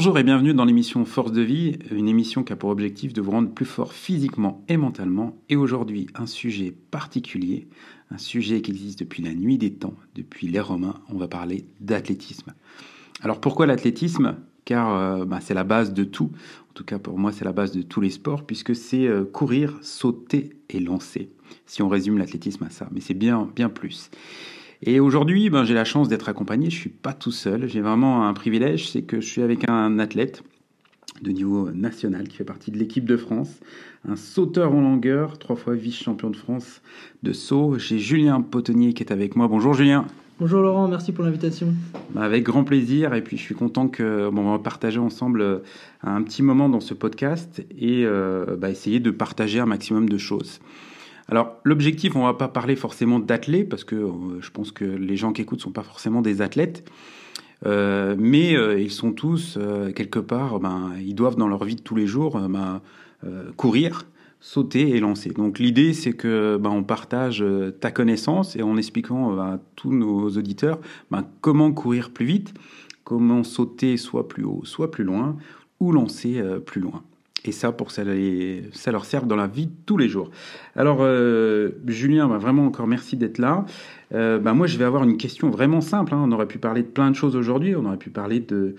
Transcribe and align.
Bonjour 0.00 0.18
et 0.18 0.24
bienvenue 0.24 0.54
dans 0.54 0.64
l'émission 0.64 1.04
Force 1.04 1.30
de 1.30 1.42
vie, 1.42 1.78
une 1.90 2.08
émission 2.08 2.42
qui 2.42 2.54
a 2.54 2.56
pour 2.56 2.70
objectif 2.70 3.12
de 3.12 3.20
vous 3.20 3.32
rendre 3.32 3.50
plus 3.50 3.66
fort 3.66 3.92
physiquement 3.92 4.64
et 4.66 4.78
mentalement. 4.78 5.36
Et 5.50 5.56
aujourd'hui, 5.56 6.06
un 6.14 6.24
sujet 6.24 6.74
particulier, 6.90 7.68
un 8.10 8.16
sujet 8.16 8.62
qui 8.62 8.70
existe 8.70 9.00
depuis 9.00 9.22
la 9.22 9.34
nuit 9.34 9.58
des 9.58 9.74
temps, 9.74 9.92
depuis 10.14 10.48
les 10.48 10.58
Romains. 10.58 10.94
On 11.10 11.18
va 11.18 11.28
parler 11.28 11.66
d'athlétisme. 11.80 12.54
Alors 13.20 13.42
pourquoi 13.42 13.66
l'athlétisme? 13.66 14.36
Car 14.64 14.96
euh, 14.96 15.26
bah, 15.26 15.40
c'est 15.42 15.52
la 15.52 15.64
base 15.64 15.92
de 15.92 16.04
tout. 16.04 16.30
En 16.70 16.72
tout 16.72 16.84
cas, 16.84 16.98
pour 16.98 17.18
moi, 17.18 17.30
c'est 17.30 17.44
la 17.44 17.52
base 17.52 17.72
de 17.72 17.82
tous 17.82 18.00
les 18.00 18.08
sports, 18.08 18.46
puisque 18.46 18.74
c'est 18.74 19.06
euh, 19.06 19.26
courir, 19.26 19.76
sauter 19.82 20.56
et 20.70 20.80
lancer. 20.80 21.30
Si 21.66 21.82
on 21.82 21.90
résume 21.90 22.16
l'athlétisme 22.16 22.64
à 22.64 22.70
ça, 22.70 22.88
mais 22.90 23.02
c'est 23.02 23.12
bien, 23.12 23.50
bien 23.54 23.68
plus. 23.68 24.10
Et 24.82 24.98
aujourd'hui, 24.98 25.50
ben, 25.50 25.64
j'ai 25.64 25.74
la 25.74 25.84
chance 25.84 26.08
d'être 26.08 26.28
accompagné. 26.28 26.70
Je 26.70 26.76
suis 26.76 26.90
pas 26.90 27.12
tout 27.12 27.32
seul. 27.32 27.68
J'ai 27.68 27.80
vraiment 27.80 28.26
un 28.26 28.32
privilège, 28.32 28.90
c'est 28.90 29.02
que 29.02 29.20
je 29.20 29.26
suis 29.26 29.42
avec 29.42 29.68
un 29.68 29.98
athlète 29.98 30.42
de 31.22 31.30
niveau 31.30 31.70
national 31.70 32.28
qui 32.28 32.36
fait 32.36 32.44
partie 32.44 32.70
de 32.70 32.78
l'équipe 32.78 33.04
de 33.04 33.16
France, 33.16 33.60
un 34.08 34.16
sauteur 34.16 34.72
en 34.72 34.80
longueur, 34.80 35.38
trois 35.38 35.56
fois 35.56 35.74
vice-champion 35.74 36.30
de 36.30 36.36
France 36.36 36.80
de 37.22 37.32
saut. 37.32 37.76
J'ai 37.78 37.98
Julien 37.98 38.40
Potonnier 38.40 38.94
qui 38.94 39.02
est 39.02 39.12
avec 39.12 39.36
moi. 39.36 39.46
Bonjour 39.46 39.74
Julien. 39.74 40.06
Bonjour 40.38 40.62
Laurent, 40.62 40.88
merci 40.88 41.12
pour 41.12 41.24
l'invitation. 41.24 41.74
Bah, 42.14 42.22
avec 42.22 42.44
grand 42.44 42.64
plaisir 42.64 43.12
et 43.12 43.22
puis 43.22 43.36
je 43.36 43.42
suis 43.42 43.54
content 43.54 43.88
que 43.88 44.30
bon, 44.30 44.46
on 44.46 44.52
va 44.52 44.58
partager 44.58 44.98
ensemble 44.98 45.42
euh, 45.42 45.58
un 46.02 46.22
petit 46.22 46.42
moment 46.42 46.70
dans 46.70 46.80
ce 46.80 46.94
podcast 46.94 47.62
et 47.78 48.06
euh, 48.06 48.56
bah, 48.56 48.70
essayer 48.70 49.00
de 49.00 49.10
partager 49.10 49.60
un 49.60 49.66
maximum 49.66 50.08
de 50.08 50.16
choses. 50.16 50.60
Alors 51.30 51.60
l'objectif, 51.62 52.16
on 52.16 52.24
va 52.24 52.34
pas 52.34 52.48
parler 52.48 52.74
forcément 52.74 53.20
d'athlètes 53.20 53.68
parce 53.68 53.84
que 53.84 53.94
euh, 53.94 54.40
je 54.40 54.50
pense 54.50 54.72
que 54.72 54.84
les 54.84 55.16
gens 55.16 55.32
qui 55.32 55.42
écoutent 55.42 55.60
sont 55.60 55.70
pas 55.70 55.84
forcément 55.84 56.22
des 56.22 56.42
athlètes, 56.42 56.90
euh, 57.66 58.16
mais 58.18 58.56
euh, 58.56 58.80
ils 58.80 58.90
sont 58.90 59.12
tous 59.12 59.56
quelque 59.94 60.18
part, 60.18 60.58
ben, 60.58 60.92
ils 60.98 61.14
doivent 61.14 61.36
dans 61.36 61.46
leur 61.46 61.64
vie 61.64 61.76
de 61.76 61.82
tous 61.82 61.94
les 61.94 62.08
jours 62.08 62.40
ben, 62.40 62.80
courir, 63.56 64.06
sauter 64.40 64.90
et 64.90 64.98
lancer. 64.98 65.30
Donc 65.30 65.60
l'idée 65.60 65.92
c'est 65.92 66.14
que 66.14 66.58
ben, 66.60 66.70
on 66.70 66.82
partage 66.82 67.44
ta 67.78 67.92
connaissance 67.92 68.56
et 68.56 68.62
en 68.62 68.76
expliquant 68.76 69.38
à 69.38 69.60
tous 69.76 69.92
nos 69.92 70.30
auditeurs 70.30 70.80
ben, 71.12 71.24
comment 71.42 71.70
courir 71.70 72.10
plus 72.10 72.26
vite, 72.26 72.54
comment 73.04 73.44
sauter 73.44 73.98
soit 73.98 74.26
plus 74.26 74.42
haut, 74.42 74.62
soit 74.64 74.90
plus 74.90 75.04
loin, 75.04 75.36
ou 75.78 75.92
lancer 75.92 76.42
plus 76.66 76.80
loin. 76.80 77.04
Et 77.44 77.52
ça, 77.52 77.72
pour 77.72 77.90
ça, 77.90 78.02
ça 78.72 78.92
leur 78.92 79.04
sert 79.04 79.24
dans 79.24 79.36
la 79.36 79.46
vie 79.46 79.66
de 79.66 79.72
tous 79.86 79.96
les 79.96 80.08
jours. 80.08 80.30
Alors, 80.76 80.98
euh, 81.00 81.70
Julien, 81.86 82.28
bah, 82.28 82.38
vraiment 82.38 82.66
encore 82.66 82.86
merci 82.86 83.16
d'être 83.16 83.38
là. 83.38 83.64
Euh, 84.12 84.38
bah, 84.38 84.52
moi, 84.52 84.66
je 84.66 84.76
vais 84.76 84.84
avoir 84.84 85.04
une 85.04 85.16
question 85.16 85.50
vraiment 85.50 85.80
simple. 85.80 86.14
Hein. 86.14 86.22
On 86.22 86.32
aurait 86.32 86.48
pu 86.48 86.58
parler 86.58 86.82
de 86.82 86.88
plein 86.88 87.10
de 87.10 87.16
choses 87.16 87.36
aujourd'hui. 87.36 87.74
On 87.76 87.84
aurait 87.86 87.96
pu 87.96 88.10
parler 88.10 88.40
de 88.40 88.76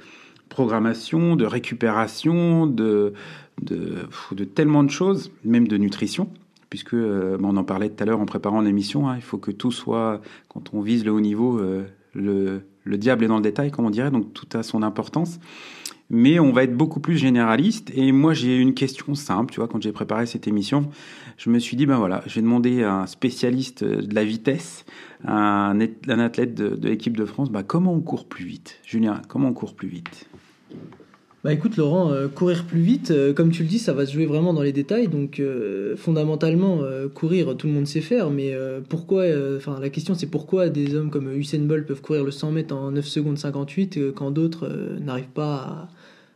programmation, 0.50 1.36
de 1.36 1.45
récupération, 1.45 2.67
de, 2.67 3.14
de, 3.62 4.44
tellement 4.44 4.84
de 4.84 4.92
choses, 4.92 5.32
même 5.44 5.67
de 5.67 5.78
nutrition 5.78 6.30
puisque 6.70 6.94
euh, 6.94 7.38
bah, 7.38 7.50
on 7.52 7.58
en 7.58 7.66
parlait 7.66 7.89
tout 7.89 8.02
à 8.02 8.06
l'heure 8.06 8.22
en 8.22 8.26
préparant 8.26 8.62
l'émission, 8.62 9.09
hein, 9.09 9.17
il 9.17 9.22
faut 9.22 9.38
que 9.38 9.52
tout 9.52 9.73
soit, 9.73 10.22
quand 10.48 10.73
on 10.73 10.80
vise 10.80 11.04
le 11.04 11.11
haut 11.11 11.20
niveau, 11.20 11.60
euh, 11.60 11.83
le, 12.14 12.61
le, 12.86 12.98
diable 12.98 13.26
est 13.26 13.28
dans 13.28 13.36
le 13.36 13.42
détail, 13.42 13.72
comme 13.72 13.86
on 13.86 13.89
dirait, 13.89 14.10
donc 14.10 14.33
tout 14.33 14.48
a 14.54 14.64
son 14.64 14.82
importance 14.82 15.38
mais 16.11 16.39
on 16.39 16.52
va 16.52 16.64
être 16.64 16.76
beaucoup 16.76 16.99
plus 16.99 17.17
généraliste. 17.17 17.89
Et 17.95 18.11
moi, 18.11 18.33
j'ai 18.33 18.58
une 18.58 18.73
question 18.73 19.16
simple, 19.16 19.54
tu 19.54 19.61
vois, 19.61 19.70
quand 19.70 19.82
j'ai 19.82 19.94
préparé 19.94 20.26
cette 20.26 20.45
émission, 20.45 20.89
je 21.38 21.49
me 21.49 21.58
suis 21.58 21.77
dit, 21.77 21.86
ben 21.86 21.98
voilà, 21.98 22.22
je 22.27 22.36
vais 22.36 22.42
demander 22.42 22.83
à 22.83 22.94
un 22.94 23.08
spécialiste 23.08 23.83
de 23.83 24.14
la 24.14 24.26
vitesse, 24.26 24.86
un, 25.26 25.80
athlète 25.80 26.54
de, 26.54 26.88
l'équipe 26.88 27.16
de 27.16 27.26
France, 27.26 27.49
ben, 27.49 27.64
comment 27.64 27.94
on 27.94 28.02
court 28.02 28.26
plus 28.26 28.45
vite? 28.45 28.77
Julien, 28.86 29.22
comment 29.30 29.48
on 29.48 29.54
court 29.54 29.73
plus 29.73 29.88
vite? 29.88 30.27
Bah 31.44 31.52
écoute 31.52 31.76
Laurent, 31.76 32.11
euh, 32.11 32.28
courir 32.28 32.66
plus 32.66 32.82
vite, 32.82 33.10
euh, 33.10 33.33
comme 33.33 33.49
tu 33.49 33.64
le 33.64 33.67
dis, 33.67 33.80
ça 33.80 33.93
va 33.93 34.05
se 34.05 34.14
jouer 34.14 34.28
vraiment 34.28 34.54
dans 34.54 34.61
les 34.61 34.73
détails. 34.73 35.08
Donc 35.08 35.39
euh, 35.39 35.95
fondamentalement, 35.95 36.82
courir, 37.16 37.58
tout 37.58 37.66
le 37.66 37.73
monde 37.73 37.88
sait 37.88 38.02
faire, 38.02 38.30
mais 38.30 38.55
pourquoi 38.89 39.23
Enfin, 39.58 39.80
la 39.80 39.89
question 39.89 40.14
c'est 40.14 40.28
pourquoi 40.28 40.70
des 40.70 40.93
hommes 40.93 41.10
comme 41.10 41.33
Usain 41.33 41.61
Bolt 41.61 41.88
peuvent 41.88 42.02
courir 42.02 42.23
le 42.23 42.30
100 42.30 42.52
mètres 42.52 42.76
en 42.76 42.92
9 42.92 43.08
secondes 43.08 43.39
58 43.39 44.14
quand 44.14 44.30
d'autres 44.30 44.70
n'arrivent 44.99 45.33
pas 45.33 45.55
à 45.55 45.89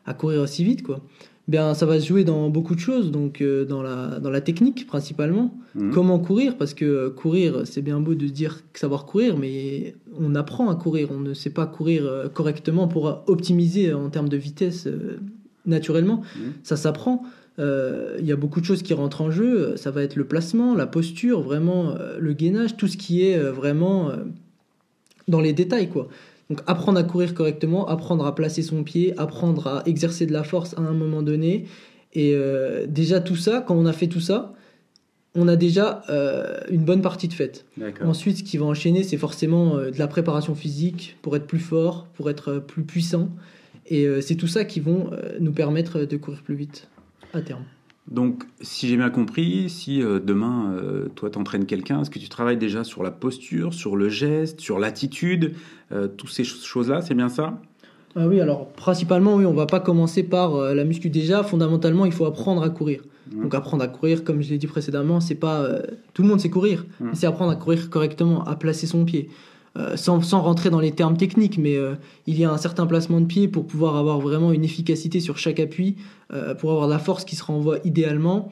à 0.05 0.13
courir 0.13 0.41
aussi 0.41 0.63
vite, 0.63 0.83
quoi. 0.83 1.01
Bien, 1.47 1.75
ça 1.75 1.85
va 1.85 1.99
se 1.99 2.07
jouer 2.07 2.23
dans 2.23 2.49
beaucoup 2.49 2.73
de 2.73 2.79
choses, 2.79 3.11
donc 3.11 3.39
euh, 3.39 3.65
dans, 3.65 3.83
la, 3.83 4.19
dans 4.19 4.31
la 4.31 4.41
technique 4.41 4.87
principalement. 4.87 5.55
Mhm. 5.75 5.91
Comment 5.91 6.17
courir? 6.17 6.57
Parce 6.57 6.73
que 6.73 6.85
euh, 6.85 7.09
courir, 7.11 7.61
c'est 7.65 7.83
bien 7.83 7.99
beau 7.99 8.15
de 8.15 8.25
dire 8.25 8.61
savoir 8.73 9.05
courir, 9.05 9.37
mais 9.37 9.93
on 10.19 10.33
apprend 10.33 10.69
à 10.69 10.75
courir. 10.75 11.09
On 11.11 11.19
ne 11.19 11.35
sait 11.35 11.51
pas 11.51 11.67
courir 11.67 12.05
euh, 12.05 12.29
correctement 12.29 12.87
pour 12.87 13.23
optimiser 13.27 13.93
en 13.93 14.09
termes 14.09 14.29
de 14.29 14.37
vitesse 14.37 14.87
naturellement. 15.67 16.23
Mhm. 16.35 16.53
Ça 16.63 16.77
s'apprend. 16.77 17.23
Il 17.57 18.25
y 18.25 18.33
a 18.33 18.35
beaucoup 18.35 18.59
de 18.59 18.65
choses 18.65 18.81
qui 18.81 18.93
rentrent 18.93 19.21
en 19.21 19.31
jeu. 19.31 19.77
Ça 19.77 19.89
va 19.89 20.01
être 20.01 20.17
le 20.17 20.25
placement, 20.25 20.73
la 20.75 20.87
posture, 20.87 21.41
vraiment 21.41 21.95
le 22.19 22.33
gainage, 22.33 22.75
tout 22.75 22.87
ce 22.87 22.97
qui 22.97 23.23
est 23.23 23.39
vraiment 23.39 24.11
dans 25.29 25.39
les 25.39 25.53
détails, 25.53 25.89
quoi. 25.89 26.09
Donc 26.49 26.61
apprendre 26.67 26.99
à 26.99 27.03
courir 27.03 27.33
correctement, 27.33 27.87
apprendre 27.87 28.25
à 28.25 28.35
placer 28.35 28.61
son 28.61 28.83
pied, 28.83 29.13
apprendre 29.17 29.67
à 29.67 29.83
exercer 29.85 30.25
de 30.25 30.33
la 30.33 30.43
force 30.43 30.75
à 30.77 30.81
un 30.81 30.93
moment 30.93 31.21
donné. 31.21 31.65
Et 32.13 32.33
euh, 32.33 32.85
déjà 32.87 33.19
tout 33.19 33.35
ça, 33.35 33.63
quand 33.65 33.75
on 33.75 33.85
a 33.85 33.93
fait 33.93 34.07
tout 34.07 34.19
ça, 34.19 34.53
on 35.33 35.47
a 35.47 35.55
déjà 35.55 36.03
euh, 36.09 36.59
une 36.69 36.85
bonne 36.85 37.01
partie 37.01 37.27
de 37.27 37.33
faite. 37.33 37.65
Ensuite, 38.01 38.37
ce 38.37 38.43
qui 38.43 38.57
va 38.57 38.65
enchaîner, 38.65 39.03
c'est 39.03 39.17
forcément 39.17 39.75
euh, 39.75 39.91
de 39.91 39.99
la 39.99 40.07
préparation 40.07 40.55
physique 40.55 41.17
pour 41.21 41.35
être 41.35 41.47
plus 41.47 41.59
fort, 41.59 42.07
pour 42.13 42.29
être 42.29 42.59
plus 42.59 42.83
puissant. 42.83 43.29
Et 43.87 44.07
c'est 44.19 44.33
tout 44.33 44.47
ça 44.47 44.65
qui 44.65 44.79
vont 44.79 45.11
nous 45.39 45.51
permettre 45.51 46.05
de 46.05 46.17
courir 46.17 46.41
plus 46.41 46.55
vite 46.55 46.87
à 47.33 47.41
terme. 47.41 47.61
Donc, 48.09 48.43
si 48.61 48.87
j'ai 48.87 48.97
bien 48.97 49.09
compris, 49.09 49.69
si 49.69 50.01
euh, 50.01 50.19
demain, 50.19 50.73
euh, 50.73 51.07
toi, 51.15 51.31
t'entraînes 51.31 51.65
quelqu'un, 51.65 52.01
est-ce 52.01 52.11
que 52.11 52.19
tu 52.19 52.29
travailles 52.29 52.57
déjà 52.57 52.83
sur 52.83 53.01
la 53.01 53.09
posture, 53.09 53.73
sur 53.73 53.95
le 53.95 54.09
geste, 54.09 54.61
sur 54.61 54.77
l'attitude, 54.77 55.53
euh, 55.91 56.07
toutes 56.07 56.29
ces 56.29 56.43
choses-là, 56.43 57.01
c'est 57.01 57.15
bien 57.15 57.29
ça? 57.29 57.59
Ah 58.15 58.27
Oui, 58.27 58.39
alors 58.39 58.67
principalement, 58.73 59.35
oui, 59.35 59.45
on 59.45 59.53
va 59.53 59.65
pas 59.65 59.79
commencer 59.79 60.21
par 60.21 60.55
la 60.73 60.83
muscu. 60.85 61.09
Déjà, 61.09 61.43
fondamentalement, 61.43 62.05
il 62.05 62.11
faut 62.11 62.25
apprendre 62.25 62.61
à 62.61 62.69
courir. 62.69 63.01
Mmh. 63.31 63.41
Donc, 63.41 63.55
apprendre 63.55 63.83
à 63.83 63.87
courir, 63.87 64.23
comme 64.23 64.41
je 64.41 64.51
l'ai 64.51 64.59
dit 64.59 64.67
précédemment, 64.67 65.19
c'est 65.19 65.35
pas 65.35 65.67
tout 66.13 66.21
le 66.21 66.27
monde 66.27 66.39
sait 66.39 66.51
courir, 66.51 66.85
mmh. 66.99 67.09
c'est 67.13 67.25
apprendre 67.25 67.51
à 67.51 67.55
courir 67.55 67.89
correctement, 67.89 68.43
à 68.43 68.55
placer 68.55 68.85
son 68.85 69.03
pied. 69.03 69.29
Euh, 69.77 69.97
sans, 69.97 70.21
sans, 70.21 70.41
rentrer 70.41 70.69
dans 70.69 70.79
les 70.79 70.91
termes 70.91 71.17
techniques, 71.17 71.57
mais 71.57 71.75
euh, 71.75 71.95
il 72.27 72.39
y 72.39 72.45
a 72.45 72.51
un 72.51 72.57
certain 72.57 72.85
placement 72.85 73.19
de 73.19 73.25
pied 73.25 73.49
pour 73.49 73.67
pouvoir 73.67 73.97
avoir 73.97 74.21
vraiment 74.21 74.53
une 74.53 74.63
efficacité 74.63 75.19
sur 75.19 75.37
chaque 75.37 75.59
appui, 75.59 75.97
euh, 76.33 76.55
pour 76.55 76.71
avoir 76.71 76.87
la 76.87 76.97
force 76.97 77.25
qui 77.25 77.35
se 77.35 77.43
renvoie 77.43 77.79
idéalement, 77.83 78.49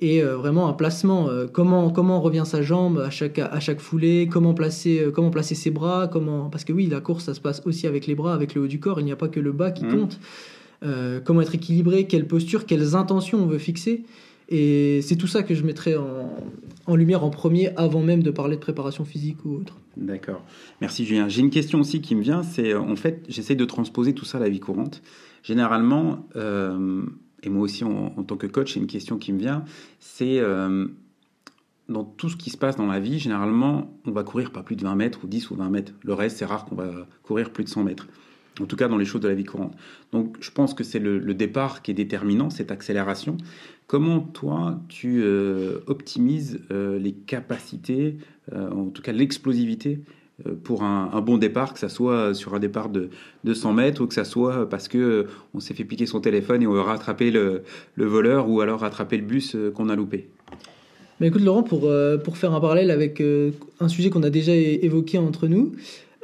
et 0.00 0.22
vraiment 0.22 0.68
un 0.68 0.72
placement. 0.72 1.28
comment, 1.52 1.88
comment 1.88 2.20
revient 2.20 2.42
sa 2.44 2.62
jambe 2.62 2.98
à 2.98 3.10
chaque, 3.10 3.38
à 3.38 3.60
chaque 3.60 3.78
foulée, 3.78 4.28
comment 4.30 4.52
placer, 4.52 5.06
comment 5.14 5.30
placer 5.30 5.54
ses 5.54 5.70
bras, 5.70 6.08
comment... 6.08 6.50
parce 6.50 6.64
que 6.64 6.72
oui, 6.72 6.88
la 6.88 7.00
course, 7.00 7.24
ça 7.24 7.32
se 7.32 7.40
passe 7.40 7.62
aussi 7.64 7.86
avec 7.86 8.08
les 8.08 8.16
bras, 8.16 8.34
avec 8.34 8.56
le 8.56 8.62
haut 8.62 8.66
du 8.66 8.80
corps, 8.80 8.98
il 8.98 9.04
n'y 9.04 9.12
a 9.12 9.16
pas 9.16 9.28
que 9.28 9.38
le 9.38 9.52
bas 9.52 9.70
qui 9.70 9.84
mmh. 9.84 9.96
compte. 9.96 10.18
comment 11.24 11.42
être 11.42 11.54
équilibré, 11.54 12.08
quelle 12.08 12.26
posture, 12.26 12.66
quelles 12.66 12.96
intentions 12.96 13.38
on 13.38 13.46
veut 13.46 13.58
fixer. 13.58 14.04
Et 14.48 15.00
c'est 15.02 15.16
tout 15.16 15.26
ça 15.26 15.42
que 15.42 15.54
je 15.54 15.62
mettrais 15.62 15.96
en, 16.86 16.96
lumière 16.96 17.24
en 17.24 17.30
premier 17.30 17.74
avant 17.76 18.02
même 18.02 18.22
de 18.22 18.30
parler 18.30 18.56
de 18.56 18.60
préparation 18.60 19.04
physique 19.04 19.44
ou 19.44 19.56
autre. 19.56 19.78
D'accord. 19.96 20.42
Merci 20.80 21.06
Julien. 21.06 21.28
J'ai 21.28 21.40
une 21.40 21.50
question 21.50 21.80
aussi 21.80 22.00
qui 22.00 22.14
me 22.14 22.22
vient, 22.22 22.42
c'est 22.42 22.72
euh, 22.72 22.80
en 22.80 22.96
fait, 22.96 23.24
j'essaie 23.28 23.54
de 23.54 23.64
transposer 23.64 24.12
tout 24.12 24.24
ça 24.24 24.38
à 24.38 24.40
la 24.40 24.48
vie 24.48 24.60
courante. 24.60 25.02
Généralement, 25.42 26.26
euh, 26.36 27.04
et 27.42 27.48
moi 27.48 27.62
aussi 27.62 27.84
en, 27.84 28.10
tant 28.22 28.36
que 28.36 28.46
coach, 28.46 28.74
j'ai 28.74 28.80
une 28.80 28.86
question 28.86 29.18
qui 29.18 29.32
me 29.32 29.38
vient, 29.38 29.64
c'est 29.98 30.38
euh, 30.38 30.86
dans 31.88 32.04
tout 32.04 32.28
ce 32.28 32.36
qui 32.36 32.50
se 32.50 32.56
passe 32.56 32.76
dans 32.76 32.86
la 32.86 33.00
vie, 33.00 33.18
généralement, 33.18 33.98
on 34.06 34.10
va 34.10 34.24
courir 34.24 34.52
pas 34.52 34.62
plus 34.62 34.76
de 34.76 34.82
20 34.82 34.94
mètres 34.94 35.20
ou 35.24 35.26
10 35.26 35.50
ou 35.50 35.56
20 35.56 35.70
mètres. 35.70 35.92
Le 36.02 36.14
reste, 36.14 36.38
c'est 36.38 36.46
rare 36.46 36.64
qu'on 36.64 36.74
va 36.74 36.90
courir 37.22 37.50
plus 37.50 37.64
de 37.64 37.68
100 37.68 37.84
mètres. 37.84 38.08
En 38.60 38.66
tout 38.66 38.76
cas, 38.76 38.86
dans 38.86 38.96
les 38.96 39.04
choses 39.04 39.20
de 39.20 39.28
la 39.28 39.34
vie 39.34 39.44
courante. 39.44 39.74
Donc, 40.12 40.36
je 40.40 40.50
pense 40.50 40.74
que 40.74 40.84
c'est 40.84 41.00
le, 41.00 41.34
départ 41.34 41.82
qui 41.82 41.90
est 41.90 41.94
déterminant, 41.94 42.50
cette 42.50 42.70
accélération. 42.70 43.36
Comment, 43.88 44.20
toi, 44.20 44.80
tu 44.88 45.22
euh, 45.22 45.80
optimises 45.88 46.60
euh, 46.70 46.98
les 46.98 47.12
capacités, 47.12 48.16
euh, 48.52 48.70
en 48.70 48.86
tout 48.86 49.02
cas 49.02 49.12
l'explosivité 49.12 50.00
pour 50.64 50.82
un, 50.82 51.20
bon 51.20 51.38
départ, 51.38 51.72
que 51.72 51.78
ça 51.78 51.88
soit 51.88 52.34
sur 52.34 52.54
un 52.54 52.58
départ 52.58 52.88
de 52.88 53.10
200 53.44 53.72
mètres 53.72 54.02
ou 54.02 54.08
que 54.08 54.14
ça 54.14 54.24
soit 54.24 54.68
parce 54.68 54.88
que 54.88 55.26
on 55.54 55.60
s'est 55.60 55.74
fait 55.74 55.84
piquer 55.84 56.06
son 56.06 56.20
téléphone 56.20 56.60
et 56.60 56.66
on 56.66 56.72
va 56.72 56.82
rattraper 56.82 57.30
le, 57.30 57.62
voleur 57.96 58.48
ou 58.48 58.60
alors 58.60 58.80
rattraper 58.80 59.16
le 59.16 59.22
bus 59.22 59.56
qu'on 59.76 59.88
a 59.88 59.94
loupé. 59.94 60.28
Mais 61.20 61.28
écoute 61.28 61.42
Laurent, 61.42 61.62
pour, 61.62 61.88
pour 62.24 62.36
faire 62.36 62.52
un 62.52 62.58
parallèle 62.58 62.90
avec 62.90 63.22
un 63.78 63.86
sujet 63.86 64.10
qu'on 64.10 64.24
a 64.24 64.30
déjà 64.30 64.52
évoqué 64.56 65.18
entre 65.18 65.46
nous, 65.46 65.70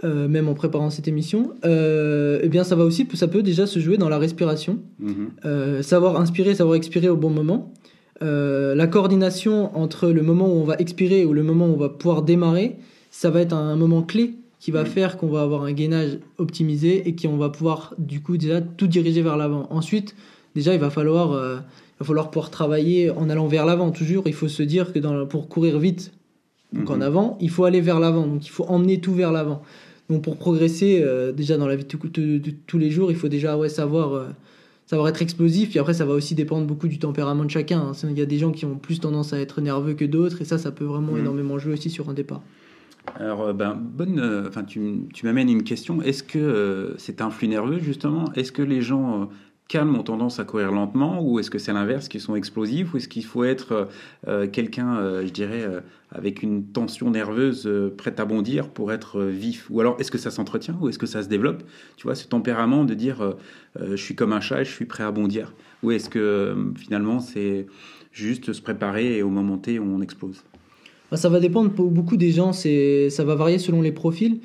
euh, 0.02 0.28
même 0.28 0.48
en 0.48 0.54
préparant 0.54 0.88
cette 0.88 1.08
émission, 1.08 1.52
euh, 1.66 2.40
eh 2.42 2.48
bien 2.48 2.64
ça 2.64 2.74
va 2.74 2.84
aussi, 2.84 3.06
ça 3.14 3.28
peut 3.28 3.42
déjà 3.42 3.66
se 3.66 3.80
jouer 3.80 3.98
dans 3.98 4.08
la 4.08 4.18
respiration, 4.18 4.78
mhm. 4.98 5.30
euh, 5.44 5.82
savoir 5.82 6.18
inspirer, 6.18 6.54
savoir 6.54 6.76
expirer 6.76 7.10
au 7.10 7.16
bon 7.16 7.28
moment. 7.28 7.72
la 8.22 8.86
coordination 8.86 9.76
entre 9.76 10.08
le 10.08 10.22
moment 10.22 10.46
où 10.46 10.56
on 10.56 10.64
va 10.64 10.76
expirer 10.78 11.26
ou 11.26 11.34
le 11.34 11.42
moment 11.42 11.66
où 11.66 11.74
on 11.74 11.76
va 11.76 11.90
pouvoir 11.90 12.22
démarrer, 12.22 12.76
ça 13.10 13.28
va 13.28 13.42
être 13.42 13.52
un, 13.52 13.76
moment 13.76 14.02
clé 14.02 14.36
qui 14.58 14.70
va 14.70 14.84
mhm. 14.84 14.86
faire 14.86 15.16
qu'on 15.18 15.28
va 15.28 15.42
avoir 15.42 15.64
un 15.64 15.72
gainage 15.72 16.18
optimisé 16.38 17.06
et 17.06 17.14
qu'on 17.14 17.36
va 17.36 17.50
pouvoir 17.50 17.94
du 17.98 18.22
coup 18.22 18.38
déjà 18.38 18.62
tout 18.62 18.86
diriger 18.86 19.20
vers 19.20 19.36
l'avant. 19.36 19.66
Ensuite, 19.70 20.14
déjà 20.54 20.72
il 20.72 20.80
va 20.80 20.88
falloir, 20.88 21.28
il 21.32 21.98
va 21.98 22.06
falloir 22.06 22.30
pouvoir 22.30 22.50
travailler 22.50 23.10
en 23.10 23.28
allant 23.28 23.48
vers 23.48 23.66
l'avant. 23.66 23.90
Toujours, 23.90 24.22
il 24.26 24.34
faut 24.34 24.48
se 24.48 24.62
dire 24.62 24.94
que 24.94 24.98
dans, 24.98 25.26
pour 25.26 25.48
courir 25.48 25.78
vite, 25.78 26.12
donc 26.72 26.88
en 26.90 26.96
mhm. 26.96 27.02
avant, 27.02 27.38
il 27.40 27.50
faut 27.50 27.64
aller 27.64 27.80
vers 27.80 28.00
l'avant. 28.00 28.26
Donc 28.26 28.46
il 28.46 28.50
faut 28.50 28.64
emmener 28.64 29.00
tout 29.00 29.14
vers 29.14 29.32
l'avant. 29.32 29.62
Donc 30.10 30.22
pour 30.22 30.36
progresser, 30.36 31.00
euh, 31.02 31.30
déjà 31.30 31.56
dans 31.56 31.68
la 31.68 31.76
vie 31.76 31.84
de, 31.84 32.50
tous 32.66 32.78
les 32.78 32.90
jours, 32.90 33.12
il 33.12 33.16
faut 33.16 33.28
déjà 33.28 33.56
ouais, 33.56 33.68
savoir, 33.68 34.12
euh, 34.12 34.26
savoir 34.84 35.08
être 35.08 35.22
explosif. 35.22 35.76
Et 35.76 35.78
après, 35.78 35.94
ça 35.94 36.04
va 36.04 36.14
aussi 36.14 36.34
dépendre 36.34 36.66
beaucoup 36.66 36.88
du 36.88 36.98
tempérament 36.98 37.44
de 37.44 37.50
chacun. 37.50 37.78
Hein. 37.78 37.92
Il 38.02 38.18
y 38.18 38.20
a 38.20 38.26
des 38.26 38.38
gens 38.38 38.50
qui 38.50 38.64
ont 38.64 38.74
plus 38.74 38.98
tendance 38.98 39.32
à 39.32 39.38
être 39.38 39.60
nerveux 39.60 39.94
que 39.94 40.04
d'autres, 40.04 40.42
et 40.42 40.44
ça, 40.44 40.58
ça 40.58 40.72
peut 40.72 40.84
vraiment 40.84 41.12
mmh. 41.12 41.18
énormément 41.18 41.58
jouer 41.60 41.74
aussi 41.74 41.90
sur 41.90 42.10
un 42.10 42.12
départ. 42.12 42.42
Alors, 43.14 43.42
euh, 43.42 43.52
ben, 43.52 43.80
bonne, 43.80 44.20
enfin, 44.48 44.64
tu, 44.64 45.02
tu 45.14 45.26
m'amènes 45.26 45.48
une 45.48 45.62
question. 45.62 46.02
Est-ce 46.02 46.24
que 46.24 46.96
c'est 46.98 47.20
un 47.20 47.30
flux 47.30 47.46
nerveux 47.46 47.78
justement 47.78 48.32
Est-ce 48.34 48.50
que 48.50 48.62
les 48.62 48.82
gens 48.82 49.28
calmes 49.70 49.96
ont 49.96 50.02
tendance 50.02 50.40
à 50.40 50.44
courir 50.44 50.72
lentement 50.72 51.22
ou 51.22 51.38
est-ce 51.38 51.48
que 51.48 51.60
c'est 51.60 51.72
l'inverse, 51.72 52.08
qui 52.08 52.18
sont 52.18 52.34
explosifs 52.34 52.92
ou 52.92 52.96
est-ce 52.96 53.06
qu'il 53.06 53.24
faut 53.24 53.44
être 53.44 53.88
euh, 54.26 54.48
quelqu'un, 54.48 54.96
euh, 54.96 55.24
je 55.24 55.32
dirais, 55.32 55.62
euh, 55.62 55.80
avec 56.10 56.42
une 56.42 56.64
tension 56.64 57.08
nerveuse 57.10 57.70
prête 57.96 58.18
à 58.18 58.24
bondir 58.24 58.68
pour 58.68 58.90
être 58.92 59.22
vif? 59.22 59.68
Ou 59.70 59.80
alors 59.80 59.96
est-ce 60.00 60.10
que 60.10 60.18
ça 60.18 60.32
s'entretient 60.32 60.76
ou 60.80 60.88
est-ce 60.88 60.98
que 60.98 61.06
ça 61.06 61.22
se 61.22 61.28
développe? 61.28 61.62
Tu 61.96 62.02
vois, 62.02 62.16
ce 62.16 62.26
tempérament 62.26 62.84
de 62.84 62.94
dire 62.94 63.36
je 63.78 63.94
suis 63.94 64.16
comme 64.16 64.32
un 64.32 64.40
chat 64.40 64.62
et 64.62 64.64
je 64.64 64.72
suis 64.72 64.86
prêt 64.86 65.04
à 65.04 65.12
bondir. 65.12 65.54
Ou 65.84 65.92
est-ce 65.92 66.10
que 66.10 66.72
finalement 66.76 67.20
c'est 67.20 67.68
juste 68.10 68.52
se 68.52 68.60
préparer 68.60 69.18
et 69.18 69.22
au 69.22 69.30
moment 69.30 69.56
T 69.56 69.78
on 69.78 70.02
explose? 70.02 70.42
Ça 71.12 71.28
va 71.28 71.38
dépendre 71.38 71.70
pour 71.70 71.92
beaucoup 71.92 72.16
des 72.16 72.32
gens, 72.32 72.52
ça 72.52 73.24
va 73.24 73.34
varier 73.36 73.58
selon 73.58 73.80
les 73.80 73.92
profils. 73.92 74.40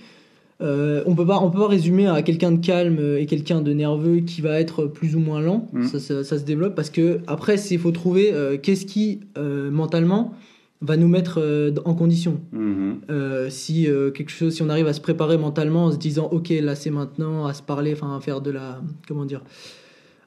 Euh, 0.61 1.03
on 1.05 1.15
peut 1.15 1.25
pas, 1.25 1.39
on 1.41 1.51
peut 1.51 1.59
pas 1.59 1.67
résumer 1.67 2.07
à 2.07 2.21
quelqu'un 2.21 2.53
de 2.53 2.65
calme 2.65 2.99
et 3.17 3.25
quelqu'un 3.25 3.61
de 3.61 3.73
nerveux 3.73 4.19
qui 4.19 4.39
va 4.41 4.59
être 4.59 4.85
plus 4.85 5.15
ou 5.15 5.19
moins 5.19 5.41
lent. 5.41 5.67
Mm. 5.73 5.87
Ça, 5.87 6.23
se 6.23 6.43
développe 6.43 6.75
parce 6.75 6.89
que 6.89 7.19
après, 7.27 7.55
il 7.55 7.79
faut 7.79 7.91
trouver 7.91 8.33
euh, 8.33 8.57
qu'est-ce 8.57 8.85
qui 8.85 9.21
euh, 9.37 9.69
mentalement 9.69 10.33
va 10.81 10.97
nous 10.97 11.07
mettre 11.07 11.41
en 11.85 11.93
condition. 11.93 12.41
Mm-hmm. 12.53 13.49
si 13.49 13.87
quelque 14.13 14.29
chose, 14.29 14.53
si 14.53 14.61
on 14.61 14.69
arrive 14.69 14.87
à 14.87 14.93
se 14.93 15.01
préparer 15.01 15.37
mentalement 15.37 15.85
en 15.85 15.91
se 15.91 15.97
disant, 15.97 16.27
ok, 16.31 16.49
là 16.61 16.75
c'est 16.75 16.91
maintenant, 16.91 17.45
à 17.45 17.53
se 17.53 17.63
parler, 17.63 17.93
enfin 17.93 18.15
à 18.15 18.19
faire 18.19 18.41
de 18.41 18.51
la, 18.51 18.81
comment 19.07 19.25
dire, 19.25 19.41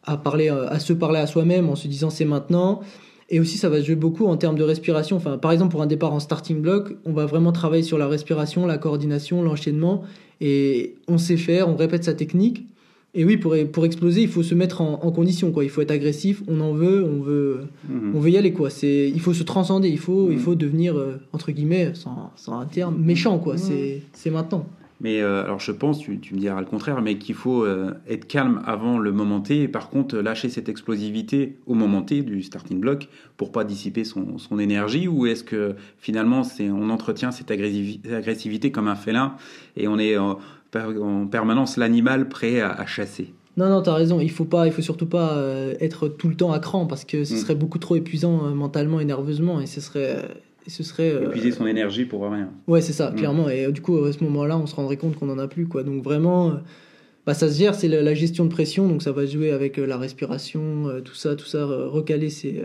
à 0.05 0.17
parler, 0.17 0.49
à 0.49 0.79
se 0.81 0.95
parler 0.95 1.21
à 1.21 1.27
soi-même 1.27 1.69
en 1.69 1.77
se 1.77 1.87
disant 1.87 2.11
c'est 2.11 2.25
maintenant. 2.25 2.81
Et 3.31 3.41
aussi, 3.41 3.59
ça 3.59 3.69
va 3.69 3.81
jouer 3.81 3.95
beaucoup 3.95 4.27
en 4.27 4.37
termes 4.37 4.57
de 4.57 4.63
respiration. 4.63 5.17
Enfin, 5.17 5.37
par 5.37 5.53
exemple, 5.53 5.73
pour 5.73 5.83
un 5.83 5.87
départ 5.87 6.13
en 6.13 6.21
starting 6.21 6.63
block, 6.63 6.97
on 7.05 7.13
va 7.13 7.27
vraiment 7.27 7.53
travailler 7.53 7.83
sur 7.83 7.99
la 7.99 8.09
respiration, 8.09 8.67
la 8.67 8.79
coordination, 8.79 9.43
l'enchaînement. 9.43 10.03
Et 10.41 10.95
on 11.09 11.19
sait 11.19 11.37
faire, 11.37 11.69
on 11.69 11.77
répète 11.77 12.05
sa 12.05 12.15
technique. 12.15 12.67
Et 13.15 13.25
oui, 13.25 13.37
pour, 13.37 13.55
pour 13.73 13.85
exploser, 13.85 14.23
il 14.23 14.29
faut 14.29 14.43
se 14.43 14.55
mettre 14.55 14.81
en, 14.81 15.11
condition. 15.11 15.51
Quoi. 15.51 15.65
Il 15.65 15.71
faut 15.71 15.81
être 15.81 15.91
agressif, 15.91 16.43
on 16.47 16.61
en 16.61 16.73
veut, 16.73 17.05
on 17.05 17.21
veut, 17.21 17.63
mhm. 17.89 18.13
on 18.15 18.21
veut 18.21 18.31
y 18.31 18.37
aller. 18.37 18.53
Quoi. 18.53 18.71
C'est, 18.71 19.11
il 19.13 19.21
faut 19.21 19.35
se 19.35 19.43
transcender, 19.43 19.89
il 19.89 19.99
faut, 19.99 20.31
il 20.31 20.37
mhm. 20.37 20.43
faut 20.43 20.55
devenir, 20.55 20.97
euh, 20.97 21.17
entre 21.33 21.51
guillemets, 21.51 21.93
sans, 21.95 22.31
sans, 22.37 22.61
un 22.61 22.67
terme, 22.67 22.97
méchant. 22.99 23.39
Quoi. 23.39 23.59
C'est, 23.59 24.03
c'est 24.13 24.31
maintenant. 24.31 24.67
Mais 25.01 25.21
euh, 25.23 25.45
alors 25.45 25.61
je 25.61 25.71
pense, 25.71 26.01
tu, 26.01 26.11
me 26.11 26.39
diras 26.39 26.61
le 26.61 26.67
contraire, 26.67 27.01
mais 27.03 27.19
qu'il 27.19 27.35
faut 27.35 27.65
euh, 27.65 27.93
être 28.09 28.27
calme 28.27 28.63
avant 28.67 28.99
le 28.99 29.13
moment 29.13 29.41
T 29.41 29.63
et 29.63 29.69
par 29.69 29.91
contre 29.91 30.17
lâcher 30.17 30.49
cette 30.49 30.69
explosivité 30.69 31.57
au 31.67 31.75
moment 31.75 32.03
T 32.03 32.23
du 32.23 32.43
starting 32.43 32.81
block 32.81 33.09
pour 33.37 33.53
pas 33.53 33.65
dissiper 33.65 34.03
son, 34.05 34.39
son 34.39 34.59
énergie 34.59 35.07
ou 35.07 35.27
est-ce 35.27 35.45
que 35.45 35.77
finalement 35.99 36.43
c'est 36.43 36.69
on 36.71 36.91
entretient 36.91 37.31
cette 37.31 37.51
agressivité 37.53 38.73
comme 38.73 38.89
un 38.89 38.97
félin 38.97 39.35
et 39.77 39.87
on 39.87 39.99
est 39.99 40.17
en, 40.19 40.39
permanence 41.31 41.77
l'animal 41.77 42.29
prêt 42.29 42.61
à, 42.61 42.85
chasser? 42.85 43.33
Non, 43.57 43.71
non, 43.71 43.83
tu 43.83 43.89
as 43.89 43.95
raison. 43.95 44.21
Il 44.21 44.31
faut 44.31 44.45
pas, 44.45 44.67
il 44.67 44.73
faut 44.73 44.83
surtout 44.83 45.07
pas 45.07 45.33
euh, 45.33 45.75
être 45.81 46.09
tout 46.09 46.29
le 46.29 46.35
temps 46.35 46.53
à 46.53 46.59
cran 46.59 46.87
parce 46.87 47.05
que 47.05 47.25
ce 47.25 47.35
mm. 47.35 47.37
serait 47.39 47.55
beaucoup 47.55 47.79
trop 47.79 47.97
épuisant 47.97 48.55
mentalement 48.55 49.01
et 49.01 49.05
nerveusement 49.05 49.61
et 49.61 49.67
ce 49.67 49.81
serait 49.81 50.25
ce 50.69 50.83
serait 50.83 51.11
euh, 51.11 51.29
épuiser 51.29 51.53
son 51.53 51.67
énergie 51.67 52.05
pour 52.05 52.23
rien. 52.23 52.51
Ouais, 52.67 52.81
c'est 52.81 52.93
ça, 52.93 53.11
mm. 53.11 53.15
clairement. 53.17 53.49
Et 53.49 53.67
euh, 53.67 53.73
du 53.73 53.81
coup, 53.81 54.05
à 54.05 54.13
ce 54.13 54.23
moment-là, 54.25 54.59
on 54.59 54.67
se 54.67 54.75
rendrait 54.75 54.97
compte 54.97 55.17
qu'on 55.17 55.27
n'en 55.27 55.39
a 55.39 55.49
plus, 55.49 55.67
quoi. 55.67 55.83
Donc 55.83 56.03
vraiment, 56.03 56.51
euh, 56.51 56.55
bah, 57.27 57.35
ça 57.35 57.51
se 57.51 57.59
gère, 57.59 57.75
c'est 57.75 57.89
la, 57.89 58.15
gestion 58.15 58.45
de 58.45 58.51
pression, 58.51 58.89
donc 58.89 59.03
ça 59.03 59.13
va 59.13 59.27
jouer 59.27 59.51
avec 59.51 59.77
la 59.77 59.97
respiration, 59.97 60.87
tout 61.05 61.15
ça, 61.15 61.37
tout 61.37 61.47
ça, 61.47 61.67
recaler 61.67 62.31
ses, 62.31 62.63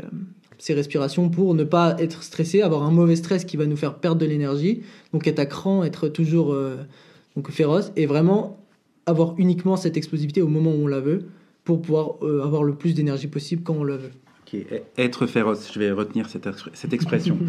ses, 0.57 0.73
respirations 0.73 1.29
pour 1.29 1.53
ne 1.53 1.63
pas 1.63 1.95
être 2.00 2.23
stressé, 2.23 2.61
avoir 2.61 2.83
un 2.83 2.91
mauvais 2.91 3.15
stress 3.15 3.45
qui 3.45 3.57
va 3.57 3.65
nous 3.65 3.75
faire 3.75 3.95
perdre 3.95 4.21
de 4.21 4.25
l'énergie, 4.25 4.83
donc 5.11 5.27
être 5.27 5.39
à 5.39 5.45
cran, 5.45 5.83
être 5.83 6.07
toujours 6.07 6.55
donc 7.35 7.51
féroce, 7.51 7.91
et 7.97 8.05
vraiment 8.05 8.57
avoir 9.05 9.35
uniquement 9.38 9.75
cette 9.75 9.97
explosivité 9.97 10.41
au 10.41 10.47
moment 10.47 10.71
où 10.71 10.83
on 10.83 10.88
la 10.88 11.01
veut, 11.01 11.25
pour 11.65 11.81
pouvoir 11.81 12.15
avoir 12.21 12.63
le 12.63 12.73
plus 12.73 12.94
d'énergie 12.94 13.27
possible 13.27 13.63
quand 13.63 13.75
on 13.75 13.83
la 13.83 13.97
veut. 13.97 14.11
Être 14.97 15.27
féroce, 15.27 15.71
je 15.73 15.79
vais 15.79 15.91
retenir 15.91 16.27
cette, 16.29 16.94
expression. 16.94 17.38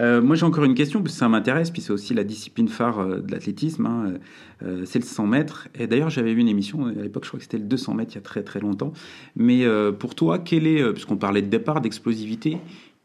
Euh, 0.00 0.20
moi, 0.20 0.36
j'ai 0.36 0.44
encore 0.44 0.64
une 0.64 0.74
question, 0.74 1.00
parce 1.02 1.14
que 1.14 1.18
ça 1.18 1.28
m'intéresse, 1.28 1.70
puis 1.70 1.80
c'est 1.80 1.92
aussi 1.92 2.12
la 2.12 2.24
discipline 2.24 2.68
phare 2.68 2.98
euh, 2.98 3.20
de 3.20 3.32
l'athlétisme, 3.32 3.86
hein, 3.86 4.14
euh, 4.62 4.82
c'est 4.84 4.98
le 4.98 5.04
100 5.04 5.26
mètres. 5.26 5.68
Et 5.78 5.86
d'ailleurs, 5.86 6.10
j'avais 6.10 6.34
vu 6.34 6.40
une 6.40 6.48
émission, 6.48 6.86
à 6.86 6.92
l'époque, 6.92 7.24
je 7.24 7.30
crois 7.30 7.38
que 7.38 7.44
c'était 7.44 7.58
le 7.58 7.64
200 7.64 7.94
mètres, 7.94 8.12
il 8.12 8.16
y 8.16 8.18
a 8.18 8.22
très 8.22 8.42
très 8.42 8.60
longtemps. 8.60 8.92
Mais 9.36 9.64
pour 9.98 10.14
toi, 10.14 10.38
quel 10.38 10.66
est, 10.66 10.92
puisqu'on 10.92 11.16
parlait 11.16 11.42
de 11.42 11.48
départ, 11.48 11.80
d'explosivité, 11.80 12.58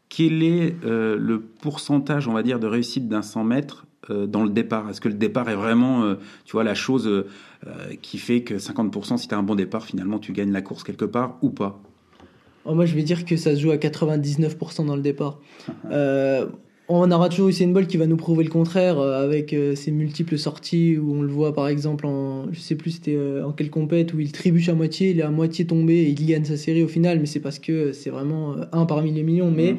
quel 0.08 0.42
est 0.42 0.74
le 0.84 1.42
pourcentage, 1.62 2.28
on 2.28 2.32
va 2.32 2.42
dire, 2.42 2.60
de 2.60 2.66
réussite 2.66 3.08
d'un 3.08 3.22
100 3.22 3.44
mètres 3.44 3.86
dans 4.10 4.44
le 4.44 4.50
départ? 4.50 4.90
Est-ce 4.90 5.00
que 5.00 5.08
le 5.08 5.14
départ 5.14 5.48
est 5.48 5.54
vraiment, 5.54 6.14
tu 6.44 6.52
vois, 6.52 6.64
la 6.64 6.74
chose 6.74 7.24
qui 8.02 8.18
fait 8.18 8.42
que 8.42 8.54
50%, 8.54 9.16
si 9.16 9.28
tu 9.28 9.34
as 9.34 9.38
un 9.38 9.42
bon 9.42 9.54
départ, 9.54 9.84
finalement, 9.84 10.18
tu 10.18 10.32
gagnes 10.32 10.52
la 10.52 10.62
course 10.62 10.84
quelque 10.84 11.06
part 11.06 11.38
ou 11.40 11.50
pas? 11.50 11.80
Oh, 12.64 12.74
Moi, 12.74 12.86
je 12.86 12.94
vais 12.94 13.02
dire 13.02 13.24
que 13.24 13.36
ça 13.36 13.54
se 13.54 13.60
joue 13.60 13.70
à 13.70 13.76
99% 13.76 14.86
dans 14.86 14.96
le 14.96 15.02
départ. 15.02 15.40
Euh, 15.90 16.46
on 16.88 17.10
aura 17.10 17.28
toujours 17.28 17.48
Usain 17.48 17.68
Bolt 17.68 17.88
qui 17.88 17.96
va 17.96 18.06
nous 18.06 18.16
prouver 18.16 18.44
le 18.44 18.50
contraire 18.50 18.98
euh, 18.98 19.24
avec 19.24 19.52
euh, 19.52 19.74
ses 19.74 19.90
multiples 19.90 20.36
sorties 20.36 20.98
où 20.98 21.14
on 21.14 21.22
le 21.22 21.28
voit 21.28 21.54
par 21.54 21.68
exemple 21.68 22.06
en 22.06 22.52
je 22.52 22.60
sais 22.60 22.74
plus 22.74 22.92
c'était 22.92 23.14
euh, 23.14 23.46
en 23.46 23.52
quelle 23.52 23.70
compète 23.70 24.12
où 24.14 24.20
il 24.20 24.32
trébuche 24.32 24.68
à 24.68 24.74
moitié, 24.74 25.10
il 25.10 25.20
est 25.20 25.22
à 25.22 25.30
moitié 25.30 25.64
tombé 25.64 25.94
et 25.94 26.08
il 26.08 26.26
gagne 26.26 26.44
sa 26.44 26.56
série 26.56 26.82
au 26.82 26.88
final 26.88 27.20
mais 27.20 27.26
c'est 27.26 27.40
parce 27.40 27.58
que 27.58 27.92
c'est 27.92 28.10
vraiment 28.10 28.56
un 28.72 28.84
parmi 28.84 29.12
les 29.12 29.22
millions 29.22 29.50
mais 29.50 29.76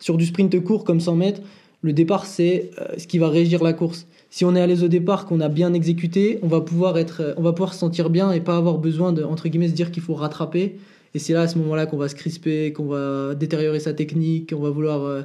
sur 0.00 0.16
du 0.16 0.26
sprint 0.26 0.62
court 0.62 0.84
comme 0.84 1.00
100 1.00 1.16
mètres, 1.16 1.40
le 1.80 1.92
départ 1.92 2.26
c'est 2.26 2.70
ce 2.98 3.06
qui 3.06 3.18
va 3.18 3.28
régir 3.28 3.62
la 3.62 3.72
course. 3.72 4.06
Si 4.28 4.44
on 4.44 4.54
est 4.54 4.60
à 4.60 4.66
l'aise 4.66 4.82
au 4.82 4.88
départ, 4.88 5.26
qu'on 5.26 5.40
a 5.40 5.48
bien 5.48 5.72
exécuté, 5.72 6.40
on 6.42 6.48
va 6.48 6.60
pouvoir 6.60 6.98
être 6.98 7.34
on 7.36 7.42
va 7.42 7.52
pouvoir 7.52 7.72
se 7.72 7.78
sentir 7.78 8.10
bien 8.10 8.32
et 8.32 8.40
pas 8.40 8.56
avoir 8.56 8.78
besoin 8.78 9.12
de 9.12 9.22
entre 9.22 9.48
guillemets 9.48 9.68
se 9.68 9.74
dire 9.74 9.90
qu'il 9.90 10.02
faut 10.02 10.14
rattraper 10.14 10.76
et 11.14 11.18
c'est 11.18 11.32
là 11.32 11.42
à 11.42 11.48
ce 11.48 11.58
moment-là 11.58 11.86
qu'on 11.86 11.96
va 11.96 12.08
se 12.08 12.14
crisper, 12.14 12.72
qu'on 12.72 12.86
va 12.86 13.34
détériorer 13.34 13.80
sa 13.80 13.94
technique, 13.94 14.52
qu'on 14.52 14.60
va 14.60 14.70
vouloir 14.70 15.24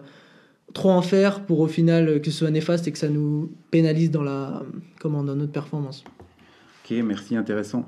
trop 0.73 0.91
en 0.91 1.01
faire 1.01 1.45
pour 1.45 1.59
au 1.59 1.67
final 1.67 2.21
que 2.21 2.31
ce 2.31 2.39
soit 2.39 2.51
néfaste 2.51 2.87
et 2.87 2.91
que 2.91 2.97
ça 2.97 3.09
nous 3.09 3.51
pénalise 3.71 4.11
dans, 4.11 4.23
la, 4.23 4.63
comment, 4.99 5.23
dans 5.23 5.35
notre 5.35 5.51
performance. 5.51 6.03
Ok, 6.89 6.97
merci, 7.03 7.35
intéressant. 7.35 7.85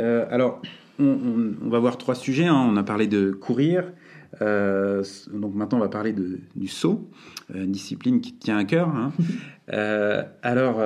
Euh, 0.00 0.26
alors, 0.30 0.60
on, 0.98 1.68
va 1.68 1.78
voir 1.78 1.98
trois 1.98 2.14
sujets. 2.14 2.46
Hein. 2.46 2.68
On 2.68 2.76
a 2.76 2.82
parlé 2.82 3.06
de 3.06 3.30
courir. 3.30 3.92
Euh, 4.40 5.04
donc 5.32 5.54
maintenant, 5.54 5.78
on 5.78 5.82
va 5.82 5.88
parler 5.88 6.12
de, 6.12 6.40
du 6.56 6.66
saut, 6.66 7.08
euh, 7.54 7.64
une 7.64 7.72
discipline 7.72 8.20
qui 8.20 8.32
tient 8.32 8.58
à 8.58 8.64
cœur. 8.64 8.88
Hein. 8.88 9.12
alors, 10.42 10.80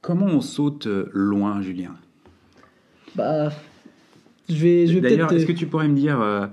comment 0.00 0.26
on 0.26 0.40
saute 0.40 0.86
loin, 1.12 1.62
Julien? 1.62 1.94
Bah, 3.14 3.52
je 4.48 4.54
vais, 4.54 4.86
je 4.86 4.94
vais 4.94 5.00
D'ailleurs, 5.00 5.32
est-ce 5.32 5.46
que 5.46 5.52
tu 5.52 5.66
pourrais 5.66 5.88
me 5.88 5.96
dire 5.96 6.20
euh, 6.20 6.46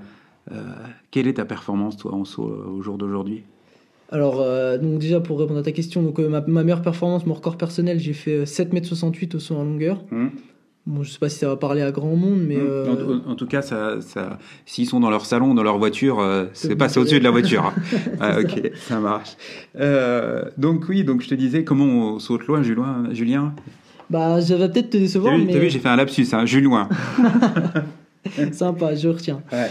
quelle 1.12 1.28
est 1.28 1.36
ta 1.36 1.46
performance, 1.46 1.98
toi, 1.98 2.14
en 2.14 2.26
saut 2.26 2.50
euh, 2.50 2.78
au 2.78 2.82
jour 2.82 2.98
d'aujourd'hui? 2.98 3.44
Alors, 4.12 4.42
euh, 4.42 4.78
donc 4.78 5.00
déjà 5.00 5.20
pour 5.20 5.40
répondre 5.40 5.60
à 5.60 5.64
ta 5.64 5.72
question, 5.72 6.04
donc 6.04 6.20
ma, 6.20 6.42
meilleure 6.42 6.82
performance, 6.82 7.26
mon 7.26 7.34
record 7.34 7.58
personnel, 7.58 8.00
j'ai 8.00 8.14
fait 8.14 8.44
7m68 8.44 9.36
au 9.36 9.40
saut 9.40 9.56
en 9.56 9.64
longueur. 9.64 10.04
Mmh. 10.12 10.28
Bon, 10.86 11.02
je 11.02 11.12
sais 11.12 11.20
pas 11.20 11.30
si 11.30 11.40
ça 11.40 11.48
va 11.48 11.56
parler 11.56 11.82
à 11.82 11.92
grand 11.92 12.16
monde, 12.16 12.42
mais. 12.46 12.58
Mmh. 12.58 12.68
euh, 12.68 13.20
En, 13.26 13.32
en 13.32 13.36
tout 13.36 13.48
cas, 13.48 13.62
ça, 13.62 14.02
ça, 14.02 14.38
s'ils 14.66 14.86
sont 14.86 15.00
dans 15.00 15.10
leur 15.10 15.26
salon, 15.26 15.54
dans 15.54 15.64
leur 15.64 15.78
voiture, 15.78 16.20
euh, 16.20 16.46
c'est 16.54 16.76
passer 16.76 17.00
au-dessus 17.00 17.20
de 17.20 17.24
la 17.24 17.32
voiture. 17.32 17.74
Ah, 18.20 18.40
ok, 18.40 18.72
ça 18.76 19.00
marche. 19.00 19.36
Euh, 19.80 20.44
donc 20.58 20.86
oui, 20.90 21.04
donc 21.04 21.22
je 21.22 21.30
te 21.30 21.36
disais 21.36 21.64
comment 21.64 21.86
on 21.86 22.20
saute 22.20 22.46
loin, 22.48 22.62
Julien? 22.64 23.56
Bah, 24.10 24.40
je 24.42 24.54
vais 24.54 24.70
peut-être 24.70 24.90
te 24.90 24.98
T'as 24.98 25.00
décevoir, 25.00 25.36
vu, 25.38 25.48
t'as 25.48 25.54
mais. 25.54 25.60
vu, 25.60 25.70
j'ai 25.70 25.80
fait 25.80 25.90
un 25.90 25.96
lapsus, 25.96 26.28
hein, 26.34 26.46
Julien. 26.46 26.90
Sympa, 28.52 28.96
je 28.96 29.10
retiens. 29.10 29.42
Ouais. 29.52 29.68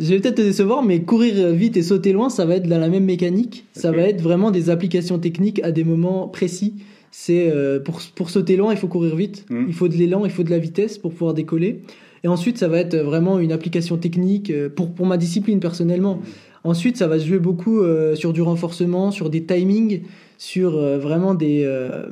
Je 0.00 0.06
vais 0.06 0.20
peut-être 0.20 0.36
te 0.36 0.42
décevoir, 0.42 0.82
mais 0.82 1.02
courir 1.02 1.50
vite 1.52 1.76
et 1.76 1.82
sauter 1.82 2.12
loin, 2.12 2.30
ça 2.30 2.44
va 2.46 2.56
être 2.56 2.66
dans 2.68 2.78
la 2.78 2.88
même 2.88 3.04
mécanique. 3.04 3.66
Ça 3.72 3.92
va 3.92 4.02
être 4.02 4.20
vraiment 4.22 4.50
des 4.50 4.70
applications 4.70 5.18
techniques 5.18 5.62
à 5.62 5.70
des 5.70 5.84
moments 5.84 6.28
précis. 6.28 6.74
C'est 7.10 7.50
euh, 7.50 7.78
pour, 7.78 8.00
pour 8.14 8.30
sauter 8.30 8.56
loin, 8.56 8.72
il 8.72 8.78
faut 8.78 8.88
courir 8.88 9.14
vite. 9.14 9.44
Mhm. 9.50 9.66
Il 9.68 9.74
faut 9.74 9.88
de 9.88 9.94
l'élan, 9.94 10.24
il 10.24 10.30
faut 10.30 10.42
de 10.42 10.50
la 10.50 10.58
vitesse 10.58 10.96
pour 10.96 11.12
pouvoir 11.12 11.34
décoller. 11.34 11.82
Et 12.24 12.28
ensuite, 12.28 12.56
ça 12.56 12.68
va 12.68 12.78
être 12.78 12.96
vraiment 12.96 13.38
une 13.38 13.52
application 13.52 13.98
technique 13.98 14.50
euh, 14.50 14.68
pour, 14.70 14.92
pour 14.94 15.04
ma 15.06 15.18
discipline 15.18 15.60
personnellement. 15.60 16.20
Ensuite, 16.64 16.96
ça 16.96 17.06
va 17.08 17.18
se 17.18 17.26
jouer 17.26 17.38
beaucoup 17.40 17.80
euh, 17.80 18.14
sur 18.14 18.32
du 18.32 18.40
renforcement, 18.40 19.10
sur 19.10 19.28
des 19.28 19.44
timings, 19.44 20.02
sur 20.50 20.70
euh, 20.76 20.98
vraiment 20.98 21.34
des, 21.34 21.62
euh, 21.64 22.06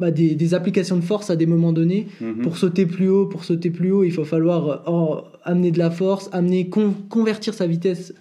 bah, 0.00 0.10
des, 0.10 0.34
des 0.34 0.52
applications 0.52 0.96
de 0.96 1.00
force 1.12 1.30
à 1.30 1.36
des 1.36 1.46
moments 1.46 1.72
donnés. 1.72 2.06
Mhm. 2.20 2.42
Pour 2.42 2.58
sauter 2.58 2.84
plus 2.84 3.08
haut, 3.08 3.24
pour 3.26 3.44
sauter 3.44 3.70
plus 3.70 3.90
haut, 3.92 4.04
il 4.04 4.12
faut 4.12 4.24
falloir 4.26 4.60
euh, 4.68 4.76
en- 4.96 5.24
amener 5.44 5.70
de 5.70 5.78
la 5.78 5.90
force, 5.90 6.28
amener 6.32 6.68
con- 6.68 6.94
convertir 7.08 7.54
sa 7.54 7.66
vitesse 7.66 8.12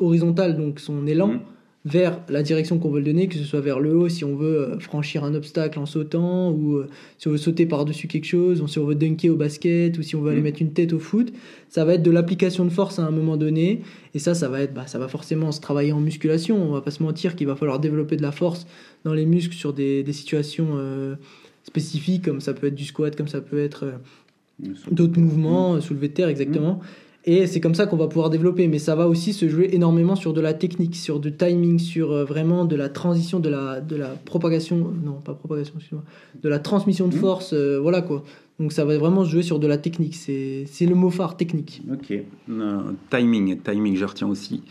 horizontale, 0.00 0.56
donc 0.56 0.80
son 0.80 1.06
élan, 1.06 1.28
Mhm. 1.28 1.40
Vers 1.84 2.20
la 2.28 2.44
direction 2.44 2.78
qu'on 2.78 2.90
veut 2.90 3.00
le 3.00 3.06
donner, 3.06 3.26
que 3.26 3.34
ce 3.34 3.42
soit 3.42 3.60
vers 3.60 3.80
le 3.80 3.96
haut 3.96 4.08
si 4.08 4.24
on 4.24 4.36
veut 4.36 4.60
euh, 4.60 4.78
franchir 4.78 5.24
un 5.24 5.34
obstacle 5.34 5.80
en 5.80 5.86
sautant, 5.86 6.50
ou 6.52 6.76
euh, 6.76 6.88
si 7.18 7.26
on 7.26 7.32
veut 7.32 7.38
sauter 7.38 7.66
par-dessus 7.66 8.06
quelque 8.06 8.24
chose, 8.26 8.62
ou 8.62 8.68
si 8.68 8.78
on 8.78 8.84
veut 8.84 8.94
dunker 8.94 9.30
au 9.30 9.36
basket, 9.36 9.98
ou 9.98 10.02
si 10.02 10.14
on 10.14 10.20
veut 10.22 10.30
aller 10.30 10.38
Mhm. 10.38 10.44
mettre 10.44 10.62
une 10.62 10.72
tête 10.72 10.92
au 10.92 11.00
foot. 11.00 11.32
Ça 11.68 11.84
va 11.84 11.94
être 11.94 12.02
de 12.04 12.10
l'application 12.12 12.64
de 12.64 12.70
force 12.70 13.00
à 13.00 13.04
un 13.04 13.10
moment 13.10 13.36
donné, 13.36 13.80
et 14.14 14.20
ça, 14.20 14.34
ça 14.34 14.48
va 14.48 14.62
être, 14.62 14.72
bah, 14.74 14.86
ça 14.86 15.00
va 15.00 15.08
forcément 15.08 15.50
se 15.50 15.60
travailler 15.60 15.90
en 15.92 15.98
musculation. 16.00 16.56
On 16.62 16.72
va 16.72 16.82
pas 16.82 16.92
se 16.92 17.02
mentir 17.02 17.34
qu'il 17.34 17.48
va 17.48 17.56
falloir 17.56 17.80
développer 17.80 18.14
de 18.16 18.22
la 18.22 18.32
force 18.32 18.66
dans 19.04 19.14
les 19.14 19.26
muscles 19.26 19.54
sur 19.56 19.72
des, 19.72 20.04
des 20.04 20.12
situations 20.12 20.68
euh, 20.76 21.16
spécifiques, 21.64 22.24
comme 22.24 22.40
ça 22.40 22.54
peut 22.54 22.68
être 22.68 22.74
du 22.76 22.84
squat, 22.84 23.16
comme 23.16 23.28
ça 23.28 23.40
peut 23.40 23.58
être 23.58 23.84
euh, 23.86 24.68
d'autres 24.92 25.18
mouvements, 25.18 25.74
euh, 25.74 25.80
soulevé 25.80 26.08
de 26.08 26.14
terre, 26.14 26.28
exactement. 26.28 26.80
Et 27.24 27.46
c'est 27.46 27.60
comme 27.60 27.74
ça 27.76 27.86
qu'on 27.86 27.96
va 27.96 28.08
pouvoir 28.08 28.30
développer. 28.30 28.66
Mais 28.66 28.78
ça 28.78 28.94
va 28.96 29.06
aussi 29.08 29.32
se 29.32 29.48
jouer 29.48 29.70
énormément 29.72 30.16
sur 30.16 30.32
de 30.32 30.40
la 30.40 30.54
technique, 30.54 30.96
sur 30.96 31.20
du 31.20 31.32
timing, 31.36 31.78
sur 31.78 32.10
euh, 32.12 32.24
vraiment 32.24 32.64
de 32.64 32.74
la 32.76 32.88
transition, 32.88 33.38
de 33.38 33.48
la, 33.48 33.80
de 33.80 33.94
la 33.96 34.08
propagation, 34.08 34.76
non, 35.04 35.20
pas 35.24 35.34
propagation, 35.34 35.74
excuse-moi, 35.76 36.04
de 36.42 36.48
la 36.48 36.58
transmission 36.58 37.06
de 37.08 37.14
Mhm. 37.14 37.20
force, 37.20 37.52
euh, 37.52 37.78
voilà 37.80 38.02
quoi. 38.02 38.24
Donc 38.58 38.72
ça 38.72 38.84
va 38.84 38.96
vraiment 38.98 39.24
se 39.24 39.30
jouer 39.30 39.42
sur 39.42 39.58
de 39.58 39.66
la 39.66 39.78
technique. 39.78 40.14
C'est 40.14 40.64
c'est 40.66 40.86
le 40.86 40.94
mot 40.94 41.10
phare, 41.10 41.36
technique. 41.36 41.82
Ok. 41.92 42.12
Euh, 42.50 42.80
timing, 43.10 43.58
timing, 43.60 43.96
je 43.96 44.04
retiens 44.04 44.28
aussi. 44.28 44.62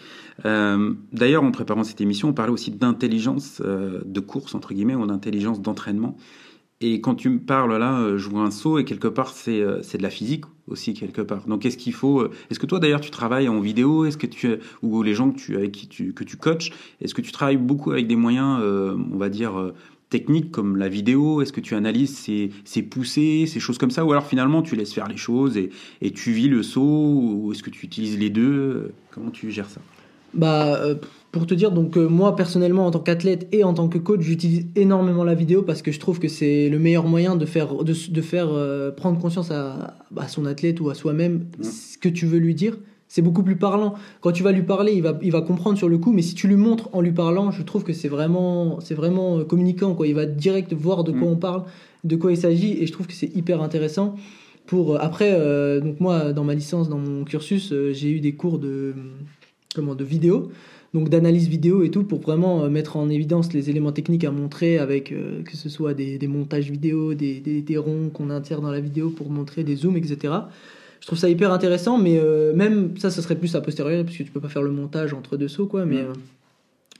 Euh, 0.46 0.93
D'ailleurs, 1.13 1.43
en 1.43 1.51
préparant 1.51 1.84
cette 1.84 2.00
émission, 2.01 2.29
on 2.29 2.34
parlait 2.34 2.51
aussi 2.53 2.72
d'intelligence 2.72 3.62
euh, 3.65 4.01
de 4.05 4.20
course, 4.20 4.55
entre 4.55 4.74
guillemets, 4.74 4.96
ou 4.96 5.05
d'intelligence 5.05 5.62
d'entraînement. 5.62 6.15
Et 6.84 7.00
quand 7.00 7.14
tu 7.14 7.30
me 7.30 7.40
parles 7.40 7.78
là, 7.78 8.00
euh, 8.00 8.18
je 8.18 8.28
vois 8.28 8.42
un 8.42 8.52
saut, 8.52 8.80
et 8.80 8.86
quelque 8.86 9.08
part, 9.08 9.30
c'est 9.30 9.62
euh, 9.62 9.82
c'est 9.84 10.00
de 10.00 10.04
la 10.04 10.10
physique 10.10 10.46
aussi, 10.68 10.94
quelque 10.96 11.22
part. 11.22 11.46
Donc, 11.48 11.66
est-ce 11.66 11.78
qu'il 11.78 11.94
faut. 11.94 12.22
euh, 12.22 12.32
Est-ce 12.50 12.60
que 12.60 12.66
toi, 12.66 12.80
d'ailleurs, 12.80 13.02
tu 13.02 13.12
travailles 13.12 13.48
en 13.50 13.60
vidéo? 13.60 14.06
Est-ce 14.06 14.18
que 14.18 14.26
tu. 14.28 14.56
Ou 14.82 15.04
les 15.04 15.14
gens 15.14 15.32
que 15.32 15.40
tu, 15.40 15.56
avec 15.56 15.72
qui 15.72 15.88
tu, 15.88 16.14
que 16.14 16.24
tu 16.24 16.38
coaches, 16.38 16.72
est-ce 17.00 17.14
que 17.14 17.22
tu 17.22 17.32
travailles 17.32 17.58
beaucoup 17.58 17.92
avec 17.92 18.08
des 18.08 18.16
moyens, 18.16 18.60
on 19.14 19.18
va 19.18 19.30
dire. 19.30 19.74
techniques 20.10 20.52
comme 20.52 20.76
la 20.76 20.90
vidéo? 20.90 21.42
Est-ce 21.42 21.54
que 21.54 21.62
tu 21.62 21.74
analyses 21.74 22.18
ces, 22.18 22.50
ces 22.66 22.84
poussées, 22.84 23.46
ces 23.48 23.62
choses 23.62 23.78
comme 23.78 23.92
ça? 23.92 24.04
Ou 24.04 24.12
alors 24.12 24.26
finalement 24.28 24.62
tu 24.62 24.76
laisses 24.76 24.94
faire 24.94 25.08
les 25.08 25.16
choses 25.16 25.56
et, 25.56 25.70
et 26.02 26.12
tu 26.12 26.34
vis 26.34 26.50
le 26.50 26.64
saut 26.64 26.82
Ou 26.82 27.52
est-ce 27.54 27.64
que 27.64 27.70
tu 27.70 27.86
utilises 27.86 28.20
les 28.20 28.30
deux? 28.30 28.92
Comment 29.12 29.32
tu 29.32 29.52
gères 29.52 29.70
ça? 29.70 29.80
Bah, 30.34 30.82
euh, 30.82 30.96
pour 31.32 31.46
te 31.46 31.54
dire, 31.54 31.72
donc 31.72 31.98
euh, 31.98 32.08
moi 32.08 32.36
personnellement 32.36 32.86
en 32.86 32.92
tant 32.92 33.00
qu'athlète 33.00 33.48
et 33.52 33.64
en 33.64 33.74
tant 33.74 33.88
que 33.88 33.98
coach, 33.98 34.22
j'utilise 34.22 34.68
énormément 34.76 35.24
la 35.24 35.34
vidéo 35.34 35.62
parce 35.62 35.82
que 35.82 35.92
je 35.92 36.00
trouve 36.00 36.20
que 36.20 36.28
c'est 36.28 36.70
le 36.70 36.78
meilleur 36.78 37.06
moyen 37.06 37.36
de 37.36 37.46
faire, 37.46 37.84
de, 37.84 37.94
de 38.10 38.22
faire 38.22 38.50
euh, 38.52 38.92
prendre 38.92 39.20
conscience 39.20 39.52
à, 39.52 39.98
à 40.18 40.28
son 40.28 40.46
athlète 40.46 40.82
ou 40.82 40.90
à 40.90 40.94
soi-même 40.94 41.46
ce 41.62 41.98
que 41.98 42.10
tu 42.10 42.26
veux 42.26 42.40
lui 42.40 42.56
dire. 42.56 42.78
C'est 43.08 43.22
beaucoup 43.22 43.44
plus 43.44 43.58
parlant. 43.58 43.96
Quand 44.22 44.32
tu 44.32 44.42
vas 44.42 44.54
lui 44.54 44.64
parler, 44.64 44.94
il 44.94 45.02
va, 45.04 45.20
il 45.22 45.34
va 45.34 45.42
comprendre 45.42 45.78
sur 45.78 45.90
le 45.90 45.98
coup, 45.98 46.14
mais 46.14 46.22
si 46.22 46.34
tu 46.34 46.48
lui 46.48 46.56
montres 46.56 46.88
en 46.94 47.02
lui 47.02 47.12
parlant, 47.12 47.52
je 47.52 47.62
trouve 47.62 47.84
que 47.84 47.92
c'est 47.92 48.08
vraiment, 48.08 48.80
c'est 48.80 48.96
vraiment 48.96 49.40
euh, 49.40 49.44
communicant. 49.44 49.96
Quoi. 49.96 50.08
Il 50.08 50.16
va 50.16 50.26
direct 50.26 50.74
voir 50.74 51.04
de 51.04 51.12
quoi 51.12 51.28
Mm. 51.28 51.34
on 51.34 51.36
parle, 51.36 51.64
de 52.06 52.16
quoi 52.16 52.32
il 52.32 52.38
s'agit, 52.38 52.82
et 52.82 52.88
je 52.88 52.92
trouve 52.94 53.08
que 53.08 53.14
c'est 53.14 53.36
hyper 53.36 53.62
intéressant. 53.62 54.16
Pour, 54.66 55.02
après, 55.02 55.32
euh, 55.34 55.82
donc 55.82 56.00
moi, 56.00 56.32
dans 56.32 56.46
ma 56.46 56.56
licence, 56.56 56.88
dans 56.88 57.00
mon 57.00 57.26
cursus, 57.26 57.74
euh, 57.74 57.92
j'ai 57.92 58.12
eu 58.12 58.22
des 58.22 58.34
cours 58.36 58.60
de, 58.60 58.94
comment, 59.74 59.96
de 59.96 60.04
vidéo 60.04 60.51
donc 60.94 61.10
d'analyse 61.10 61.48
vidéo 61.48 61.84
et 61.84 61.90
tout 61.90 62.04
pour 62.04 62.20
vraiment 62.20 62.63
euh, 62.63 62.70
mettre 62.70 62.98
en 62.98 63.10
évidence 63.10 63.54
les 63.54 63.70
éléments 63.70 63.92
techniques 63.92 64.24
à 64.24 64.32
montrer 64.32 64.78
avec 64.78 65.12
euh, 65.12 65.42
que 65.44 65.56
ce 65.56 65.70
soit 65.70 65.94
des, 65.94 66.18
des 66.18 66.28
montages 66.28 66.70
vidéo, 66.70 67.13
des, 67.13 67.40
des, 67.40 67.62
des 67.62 67.78
ronds 67.78 68.10
qu'on 68.10 68.30
insère 68.30 68.62
dans 68.62 68.72
la 68.72 68.82
vidéo 68.82 69.10
pour 69.10 69.30
montrer 69.30 69.63
des 69.63 69.75
zooms, 69.75 69.96
etc. 69.96 70.34
Je 71.00 71.08
trouve 71.08 71.18
ça 71.18 71.30
hyper 71.30 71.51
intéressant, 71.51 71.98
mais 71.98 72.20
euh, 72.20 72.54
même 72.54 72.98
ça, 72.98 73.10
ça 73.10 73.22
serait 73.22 73.36
plus 73.36 73.56
a 73.56 73.62
posteriori 73.62 74.04
parce 74.04 74.18
que 74.18 74.24
tu 74.24 74.32
peux 74.32 74.42
pas 74.42 74.50
faire 74.50 74.62
le 74.62 74.72
montage 74.72 75.13
entre 75.13 75.38
deux 75.38 75.48
sauts, 75.48 75.66
quoi. 75.66 75.86
Mais 75.86 76.00
euh, 76.00 76.13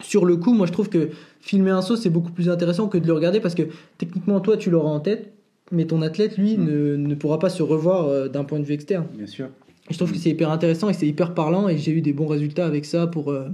sur 0.02 0.26
le 0.26 0.38
coup, 0.38 0.54
moi 0.54 0.66
je 0.68 0.72
trouve 0.72 0.90
que 0.90 1.10
filmer 1.42 1.72
un 1.72 1.82
saut 1.82 1.98
c'est 1.98 2.10
beaucoup 2.10 2.32
plus 2.32 2.50
intéressant 2.50 2.88
que 2.88 2.98
de 2.98 3.06
le 3.06 3.14
regarder 3.14 3.42
parce 3.42 3.56
que 3.56 3.64
techniquement 3.98 4.40
toi 4.40 4.56
tu 4.56 4.70
l'auras 4.70 4.90
en 4.90 5.02
tête, 5.02 5.34
mais 5.72 5.86
ton 5.86 6.02
athlète 6.02 6.38
lui 6.38 6.58
Mm. 6.58 6.66
ne, 6.66 6.96
ne 6.96 7.16
pourra 7.16 7.40
pas 7.40 7.50
se 7.50 7.62
revoir 7.62 8.30
d'un 8.30 8.46
point 8.46 8.60
de 8.60 8.64
vue 8.64 8.74
externe. 8.74 9.06
Bien 9.16 9.28
sûr. 9.28 9.50
Je 9.90 9.98
trouve 9.98 10.12
que 10.12 10.18
c'est 10.18 10.30
hyper 10.30 10.52
intéressant 10.52 10.90
et 10.90 10.94
c'est 10.94 11.08
hyper 11.08 11.34
parlant 11.34 11.68
et 11.68 11.78
j'ai 11.78 11.92
eu 11.92 12.02
des 12.02 12.14
bons 12.14 12.28
résultats 12.28 12.66
avec 12.66 12.86
ça 12.86 13.08
pour 13.08 13.32
euh, 13.32 13.50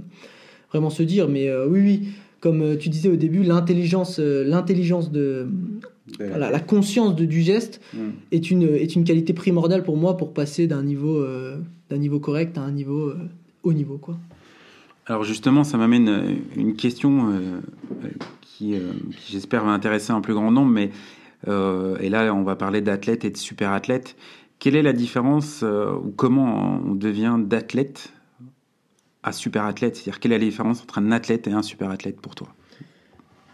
vraiment 0.70 0.90
se 0.90 1.02
dire. 1.02 1.28
Mais 1.28 1.48
euh, 1.48 1.66
oui, 1.66 1.80
oui, 1.80 2.08
comme 2.40 2.62
euh, 2.62 2.76
tu 2.76 2.88
disais 2.88 3.08
au 3.08 3.16
début, 3.16 3.42
l'intelligence, 3.42 4.18
euh, 4.20 4.44
l'intelligence 4.44 5.10
de 5.10 5.48
voilà, 6.18 6.50
la 6.50 6.60
conscience 6.60 7.14
de, 7.16 7.24
du 7.26 7.42
geste 7.42 7.80
Mm. 7.92 7.98
est 8.32 8.50
une 8.50 8.62
est 8.62 8.96
une 8.96 9.04
qualité 9.04 9.34
primordiale 9.34 9.82
pour 9.82 9.98
moi 9.98 10.16
pour 10.16 10.32
passer 10.32 10.66
d'un 10.66 10.82
niveau 10.82 11.22
d'un 11.90 11.98
niveau 11.98 12.18
correct 12.18 12.56
à 12.56 12.62
un 12.62 12.72
niveau 12.72 13.12
haut 13.62 13.72
niveau 13.74 13.98
quoi. 13.98 14.16
Alors 15.04 15.24
justement, 15.24 15.64
ça 15.64 15.76
m'amène 15.76 16.38
une 16.56 16.76
question 16.76 17.32
qui, 18.40 18.72
qui 18.72 19.32
j'espère 19.32 19.64
va 19.64 19.70
intéresser 19.70 20.12
un 20.12 20.22
plus 20.22 20.32
grand 20.32 20.50
nombre, 20.50 20.70
mais 20.70 20.90
et 21.46 22.08
là 22.08 22.34
on 22.34 22.42
va 22.42 22.56
parler 22.56 22.80
d'athlète 22.80 23.26
et 23.26 23.30
de 23.30 23.36
super 23.36 23.72
athlète. 23.72 24.16
Quelle 24.58 24.74
est 24.74 24.82
la 24.82 24.92
différence 24.92 25.60
euh, 25.62 25.92
ou 25.92 26.10
comment 26.10 26.80
on 26.84 26.94
devient 26.94 27.36
d'athlète 27.38 28.12
à 29.22 29.32
super 29.32 29.64
athlète 29.64 29.96
C'est-à-dire 29.96 30.20
quelle 30.20 30.32
est 30.32 30.38
la 30.38 30.44
différence 30.44 30.82
entre 30.82 30.98
un 30.98 31.12
athlète 31.12 31.46
et 31.46 31.52
un 31.52 31.62
super 31.62 31.90
athlète 31.90 32.20
pour 32.20 32.34
toi? 32.34 32.48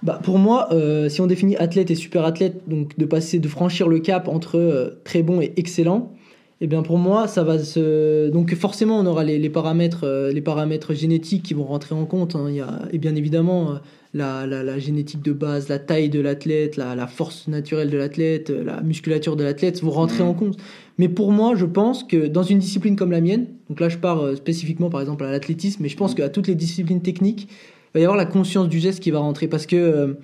Bah, 0.02 0.20
pour 0.23 0.38
moi, 0.38 0.68
euh, 0.73 1.08
si 1.08 1.20
on 1.20 1.26
définit 1.26 1.56
athlète 1.56 1.90
et 1.90 1.94
super 1.94 2.25
athlète, 2.25 2.68
donc 2.68 2.99
de 2.99 3.04
passer, 3.04 3.38
de 3.38 3.49
franchir 3.49 3.88
le 3.88 3.99
cap 3.99 4.28
entre 4.28 4.58
euh, 4.58 5.00
très 5.04 5.23
bon 5.23 5.40
et 5.40 5.52
excellent, 5.56 6.12
eh 6.61 6.66
bien 6.66 6.82
pour 6.82 6.99
moi, 6.99 7.26
ça 7.26 7.42
va 7.42 7.58
se. 7.58 8.30
Donc 8.30 8.54
forcément, 8.54 8.99
on 8.99 9.06
aura 9.06 9.25
les, 9.25 9.50
paramètres, 9.50 10.30
les 10.32 10.40
paramètres 10.40 10.94
génétiques 10.94 11.42
qui 11.42 11.52
vont 11.52 11.64
rentrer 11.64 11.94
en 11.94 12.06
compte. 12.06 12.37
hein. 12.37 12.49
Et 12.92 12.99
bien 12.99 13.14
évidemment, 13.14 13.80
la, 14.14 14.47
la, 14.47 14.62
la 14.62 14.78
génétique 14.78 15.23
de 15.23 15.33
base, 15.33 15.68
la 15.68 15.78
taille 15.78 16.09
de 16.09 16.21
l'athlète, 16.21 16.76
la, 16.76 16.94
la 16.94 17.06
force 17.06 17.49
naturelle 17.49 17.90
de 17.90 17.97
l'athlète, 17.99 18.50
euh, 18.50 18.62
la 18.64 18.80
musculature 18.80 19.35
de 19.37 19.42
l'athlète 19.44 19.83
vont 19.83 19.90
rentrer 19.90 20.23
Mhm. 20.23 20.28
en 20.28 20.35
compte. 20.35 20.56
Mais 20.99 21.09
pour 21.09 21.33
moi, 21.33 21.54
je 21.56 21.66
pense 21.66 22.04
que 22.04 22.26
dans 22.28 22.44
une 22.44 22.59
discipline 22.61 22.94
comme 22.97 23.11
la 23.11 23.21
mienne, 23.21 23.47
donc 23.68 23.80
là 23.80 23.88
je 23.88 23.99
pars 23.99 24.21
euh, 24.21 24.37
spécifiquement 24.37 24.88
par 24.90 25.00
exemple 25.00 25.25
à 25.25 25.30
l'athlétisme, 25.33 25.83
mais 25.83 25.88
je 25.88 25.97
pense 25.97 26.14
qu'à 26.14 26.28
toutes 26.28 26.47
les 26.47 26.54
disciplines 26.54 27.02
techniques, 27.02 27.49
il 27.50 27.99
va 27.99 28.00
y 28.00 28.04
avoir 28.04 28.16
la 28.16 28.25
conscience 28.26 28.68
du 28.68 28.78
geste 28.78 29.00
qui 29.00 29.11
va 29.11 29.18
rentrer 29.18 29.49
parce 29.49 29.66
que 29.66 29.75
euh, 29.76 30.14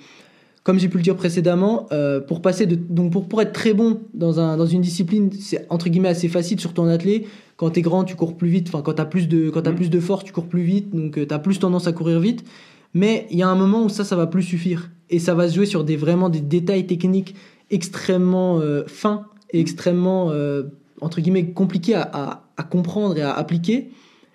comme 0.62 0.78
j'ai 0.78 0.88
pu 0.88 0.98
le 0.98 1.02
dire 1.02 1.16
précédemment, 1.16 1.86
euh, 1.90 2.20
pour 2.20 2.42
passer 2.42 2.66
de 2.66 2.76
donc 2.76 3.10
pour, 3.12 3.26
pour 3.28 3.40
être 3.42 3.52
très 3.52 3.72
bon 3.74 4.00
dans 4.14 4.38
un 4.40 4.56
dans 4.56 4.66
une 4.66 4.82
discipline, 4.82 5.30
c'est 5.32 5.66
entre 5.70 5.88
guillemets 5.88 6.10
assez 6.10 6.28
facile 6.28 6.60
sur 6.60 6.74
ton 6.74 6.86
athlète. 6.86 7.24
Quand 7.56 7.70
t'es 7.70 7.82
grand, 7.82 8.04
tu 8.04 8.14
cours 8.14 8.36
plus 8.36 8.48
vite. 8.48 8.68
Enfin, 8.68 8.82
quand 8.82 8.92
t'as 8.94 9.04
plus 9.06 9.26
de 9.26 9.50
quand 9.50 9.62
t'as 9.62 9.70
Mhm. 9.70 9.76
plus 9.76 9.90
de 9.90 9.98
force, 10.00 10.22
tu 10.24 10.32
cours 10.32 10.46
plus 10.46 10.62
vite. 10.62 10.94
Donc 10.94 11.14
tu 11.14 11.26
t'as 11.26 11.38
plus 11.38 11.58
tendance 11.58 11.86
à 11.88 11.92
courir 11.92 12.20
vite. 12.20 12.44
Mais 12.94 13.26
il 13.30 13.38
y 13.38 13.42
a 13.42 13.48
un 13.48 13.54
moment 13.54 13.84
où 13.84 13.88
ça, 13.88 14.04
ça 14.04 14.16
va 14.16 14.26
plus 14.26 14.42
suffire 14.42 14.90
et 15.10 15.18
ça 15.18 15.34
va 15.34 15.48
se 15.48 15.54
jouer 15.54 15.66
sur 15.66 15.84
des 15.84 15.96
vraiment 15.96 16.28
des 16.28 16.40
détails 16.40 16.86
techniques 16.86 17.34
extrêmement 17.70 18.60
euh, 18.60 18.84
fins 18.86 19.26
et 19.52 19.60
extrêmement 19.60 20.30
euh, 20.30 20.64
entre 21.00 21.20
guillemets 21.20 21.50
compliqués 21.52 21.94
à, 21.94 22.44
comprendre 22.70 23.16
et 23.16 23.22
à 23.22 23.32
appliquer. 23.32 23.90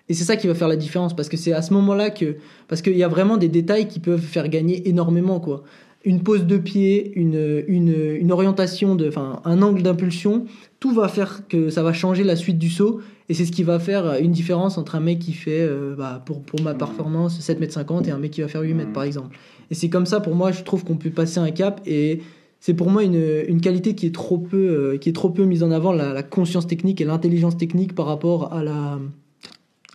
Et 0.08 0.14
c'est 0.14 0.24
ça 0.24 0.36
qui 0.36 0.46
va 0.46 0.54
faire 0.54 0.68
la 0.68 0.76
différence 0.76 1.14
parce 1.14 1.28
que 1.28 1.36
c'est 1.36 1.52
à 1.52 1.62
ce 1.62 1.72
moment-là 1.74 2.10
que 2.10 2.36
parce 2.68 2.82
qu'il 2.82 2.96
y 2.96 3.02
a 3.02 3.08
vraiment 3.08 3.36
des 3.36 3.48
détails 3.48 3.88
qui 3.88 4.00
peuvent 4.00 4.20
faire 4.20 4.48
gagner 4.48 4.88
énormément 4.88 5.40
quoi. 5.40 5.62
Une 6.06 6.22
pose 6.22 6.46
de 6.46 6.56
pied, 6.56 7.12
une, 7.16 7.64
une, 7.66 7.92
une 8.18 8.30
orientation, 8.32 8.94
de, 8.94 9.08
enfin 9.08 9.40
un 9.44 9.60
angle 9.60 9.82
d'impulsion, 9.82 10.46
tout 10.80 10.92
va 10.94 11.08
faire 11.08 11.46
que 11.48 11.68
ça 11.68 11.82
va 11.82 11.92
changer 11.92 12.22
la 12.24 12.36
suite 12.36 12.58
du 12.58 12.70
saut 12.70 13.00
et 13.28 13.34
c'est 13.34 13.44
ce 13.44 13.50
qui 13.50 13.64
va 13.64 13.78
faire 13.80 14.14
une 14.20 14.30
différence 14.30 14.78
entre 14.78 14.94
un 14.94 15.00
mec 15.00 15.18
qui 15.18 15.32
fait, 15.32 15.60
euh, 15.62 15.96
bah, 15.98 16.22
pour, 16.24 16.42
pour 16.42 16.62
ma 16.62 16.74
performance, 16.74 17.40
7 17.40 17.60
m 17.60 17.68
50 17.68 18.06
et 18.06 18.12
un 18.12 18.18
mec 18.18 18.30
qui 18.30 18.40
va 18.40 18.46
faire 18.48 18.62
8 18.62 18.72
mètres 18.74 18.88
Mhm. 18.90 18.94
par 18.94 19.02
exemple. 19.02 19.36
Et 19.70 19.74
c'est 19.74 19.88
comme 19.88 20.06
ça 20.06 20.20
pour 20.20 20.36
moi, 20.36 20.52
je 20.52 20.62
trouve 20.62 20.84
qu'on 20.84 20.96
peut 20.96 21.10
passer 21.10 21.40
un 21.40 21.50
cap 21.50 21.80
et 21.86 22.20
c'est 22.60 22.74
pour 22.74 22.88
moi 22.88 23.02
une, 23.02 23.20
une, 23.48 23.60
qualité 23.60 23.96
qui 23.96 24.06
est 24.06 24.14
trop 24.14 24.38
peu, 24.38 24.96
qui 25.00 25.08
est 25.08 25.12
trop 25.12 25.30
peu 25.30 25.44
mise 25.44 25.64
en 25.64 25.72
avant, 25.72 25.92
la, 25.92 26.12
la 26.12 26.22
conscience 26.22 26.68
technique 26.68 27.00
et 27.00 27.04
l'intelligence 27.04 27.56
technique 27.56 27.94
par 27.96 28.06
rapport 28.06 28.52
à 28.52 28.62
la, 28.62 29.00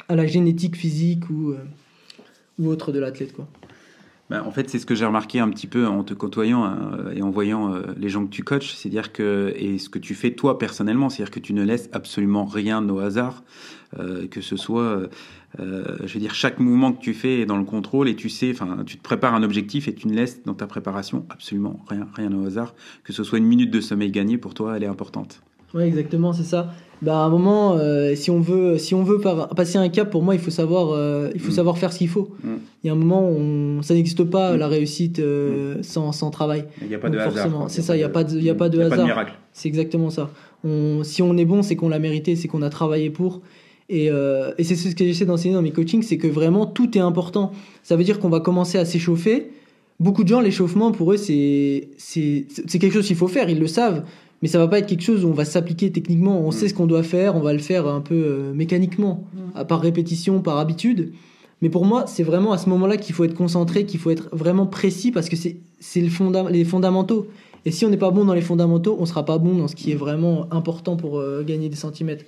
à 0.09 0.15
la 0.17 0.27
génétique 0.27 0.75
physique 0.75 1.29
ou, 1.29 1.53
ou 2.59 2.67
autre 2.67 2.91
de 2.91 2.99
l'athlète. 2.99 3.31
quoi. 3.31 3.47
Ben, 4.31 4.41
en 4.45 4.51
fait, 4.51 4.69
c'est 4.69 4.79
ce 4.79 4.85
que 4.85 4.95
j'ai 4.95 5.05
remarqué 5.05 5.41
un 5.41 5.49
petit 5.49 5.67
peu 5.67 5.85
en 5.85 6.05
te 6.05 6.13
côtoyant 6.13 6.63
euh, 6.63 7.11
et 7.13 7.21
en 7.21 7.29
voyant 7.29 7.73
euh, 7.73 7.81
les 7.97 8.07
gens 8.07 8.25
que 8.25 8.29
tu 8.29 8.45
coaches, 8.45 8.75
c'est-à-dire 8.75 9.11
que 9.11 9.53
et 9.57 9.77
ce 9.77 9.89
que 9.89 9.99
tu 9.99 10.15
fais 10.15 10.31
toi 10.31 10.57
personnellement, 10.57 11.09
c'est-à-dire 11.09 11.31
que 11.31 11.41
tu 11.41 11.53
ne 11.53 11.61
laisses 11.63 11.89
absolument 11.91 12.45
rien 12.45 12.87
au 12.87 12.99
hasard, 12.99 13.43
euh, 13.99 14.27
que 14.27 14.39
ce 14.39 14.55
soit, 14.55 15.09
je 15.59 16.13
veux 16.13 16.19
dire, 16.21 16.33
chaque 16.33 16.59
mouvement 16.61 16.93
que 16.93 17.01
tu 17.01 17.13
fais 17.13 17.41
est 17.41 17.45
dans 17.45 17.57
le 17.57 17.65
contrôle 17.65 18.07
et 18.07 18.15
tu 18.15 18.29
sais, 18.29 18.51
enfin, 18.51 18.83
tu 18.85 18.95
te 18.95 19.03
prépares 19.03 19.35
un 19.35 19.43
objectif 19.43 19.89
et 19.89 19.93
tu 19.93 20.07
ne 20.07 20.13
laisses 20.13 20.43
dans 20.45 20.53
ta 20.53 20.65
préparation 20.65 21.25
absolument 21.29 21.83
rien, 21.89 22.07
rien 22.15 22.31
au 22.31 22.45
hasard, 22.45 22.73
que 23.03 23.11
ce 23.11 23.25
soit 23.25 23.37
une 23.37 23.47
minute 23.47 23.69
de 23.69 23.81
sommeil 23.81 24.11
gagnée 24.11 24.37
pour 24.37 24.53
toi, 24.53 24.77
elle 24.77 24.83
est 24.83 24.87
importante. 24.87 25.41
Oui, 25.73 25.83
exactement, 25.83 26.31
c'est 26.31 26.45
ça. 26.45 26.73
Bah, 27.01 27.23
à 27.23 27.23
un 27.23 27.29
moment, 27.29 27.77
euh, 27.77 28.13
si 28.15 28.29
on 28.29 28.39
veut, 28.39 28.77
si 28.77 28.93
on 28.93 29.03
veut 29.03 29.19
passer 29.55 29.77
un 29.79 29.89
cap, 29.89 30.11
pour 30.11 30.21
moi, 30.21 30.35
il 30.35 30.41
faut 30.41 30.51
savoir, 30.51 30.91
euh, 30.91 31.31
il 31.33 31.41
faut 31.41 31.51
mm. 31.51 31.55
savoir 31.55 31.77
faire 31.79 31.91
ce 31.91 31.97
qu'il 31.97 32.09
faut. 32.09 32.29
Mm. 32.43 32.49
Il 32.83 32.87
y 32.87 32.89
a 32.91 32.93
un 32.93 32.95
moment, 32.95 33.27
où 33.27 33.81
ça 33.81 33.95
n'existe 33.95 34.23
pas 34.23 34.53
mm. 34.53 34.57
la 34.57 34.67
réussite 34.67 35.19
euh, 35.19 35.77
sans, 35.81 36.11
sans, 36.11 36.29
travail. 36.29 36.65
Il 36.81 36.89
n'y 36.89 36.95
a 36.95 36.99
pas 36.99 37.09
de 37.09 37.17
hasard. 37.17 37.65
C'est 37.69 37.81
ça, 37.81 37.95
il 37.95 37.99
n'y 37.99 38.03
a 38.03 38.09
pas 38.09 38.23
de, 38.23 38.37
il 38.37 38.43
y 38.43 38.51
a 38.51 38.55
pas 38.55 38.69
de 38.69 38.79
hasard. 38.79 39.05
miracle. 39.05 39.33
C'est 39.51 39.67
exactement 39.67 40.11
ça. 40.11 40.29
On, 40.63 41.03
si 41.03 41.23
on 41.23 41.35
est 41.37 41.45
bon, 41.45 41.63
c'est 41.63 41.75
qu'on 41.75 41.89
l'a 41.89 41.99
mérité, 41.99 42.35
c'est 42.35 42.47
qu'on 42.47 42.61
a 42.61 42.69
travaillé 42.69 43.09
pour. 43.09 43.41
Et, 43.89 44.05
et 44.05 44.63
c'est 44.63 44.75
ce 44.75 44.95
que 44.95 45.03
j'essaie 45.03 45.25
d'enseigner 45.25 45.53
dans 45.53 45.61
mes 45.61 45.71
coachings, 45.71 46.01
c'est 46.01 46.17
que 46.17 46.27
vraiment 46.27 46.65
tout 46.65 46.97
est 46.97 47.01
important. 47.01 47.51
Ça 47.83 47.97
veut 47.97 48.05
dire 48.05 48.19
qu'on 48.19 48.29
va 48.29 48.39
commencer 48.39 48.77
à 48.77 48.85
s'échauffer. 48.85 49.51
Beaucoup 49.99 50.23
de 50.23 50.29
gens, 50.29 50.39
l'échauffement, 50.39 50.91
pour 50.91 51.11
eux, 51.11 51.17
c'est 51.17 51.89
quelque 51.99 52.91
chose 52.91 53.05
qu'il 53.05 53.17
faut 53.17 53.27
faire, 53.27 53.49
ils 53.49 53.59
le 53.59 53.67
savent 53.67 54.03
mais 54.41 54.47
ça 54.47 54.57
va 54.57 54.67
pas 54.67 54.79
être 54.79 54.87
quelque 54.87 55.03
chose 55.03 55.23
où 55.23 55.27
on 55.27 55.33
va 55.33 55.45
s'appliquer 55.45 55.91
techniquement. 55.91 56.39
On 56.41 56.51
sait 56.51 56.65
mm. 56.65 56.69
ce 56.69 56.73
qu'on 56.73 56.87
doit 56.87 57.03
faire, 57.03 57.35
on 57.35 57.41
va 57.41 57.53
le 57.53 57.59
faire 57.59 57.87
un 57.87 58.01
peu 58.01 58.15
euh, 58.15 58.53
mécaniquement, 58.53 59.23
mm. 59.33 59.65
par 59.65 59.81
répétition, 59.81 60.41
par 60.41 60.57
habitude. 60.57 61.13
Mais 61.61 61.69
pour 61.69 61.85
moi, 61.85 62.05
c'est 62.07 62.23
vraiment 62.23 62.51
à 62.51 62.57
ce 62.57 62.69
moment-là 62.69 62.97
qu'il 62.97 63.13
faut 63.13 63.23
être 63.23 63.35
concentré, 63.35 63.85
qu'il 63.85 63.99
faut 63.99 64.09
être 64.09 64.29
vraiment 64.31 64.65
précis 64.65 65.11
parce 65.11 65.29
que 65.29 65.35
c'est 65.35 66.01
le 66.01 66.09
fonda 66.09 66.49
les 66.49 66.65
fondamentaux. 66.65 67.27
Et 67.65 67.71
si 67.71 67.85
on 67.85 67.89
n'est 67.89 67.97
pas 67.97 68.09
bon 68.09 68.25
dans 68.25 68.33
les 68.33 68.41
fondamentaux, 68.41 68.97
on 68.99 69.05
sera 69.05 69.23
pas 69.23 69.37
bon 69.37 69.55
dans 69.55 69.67
ce 69.67 69.75
qui 69.75 69.91
est 69.91 69.95
vraiment 69.95 70.51
important 70.51 70.95
pour 70.95 71.19
euh, 71.19 71.43
gagner 71.43 71.69
des 71.69 71.75
centimètres. 71.75 72.25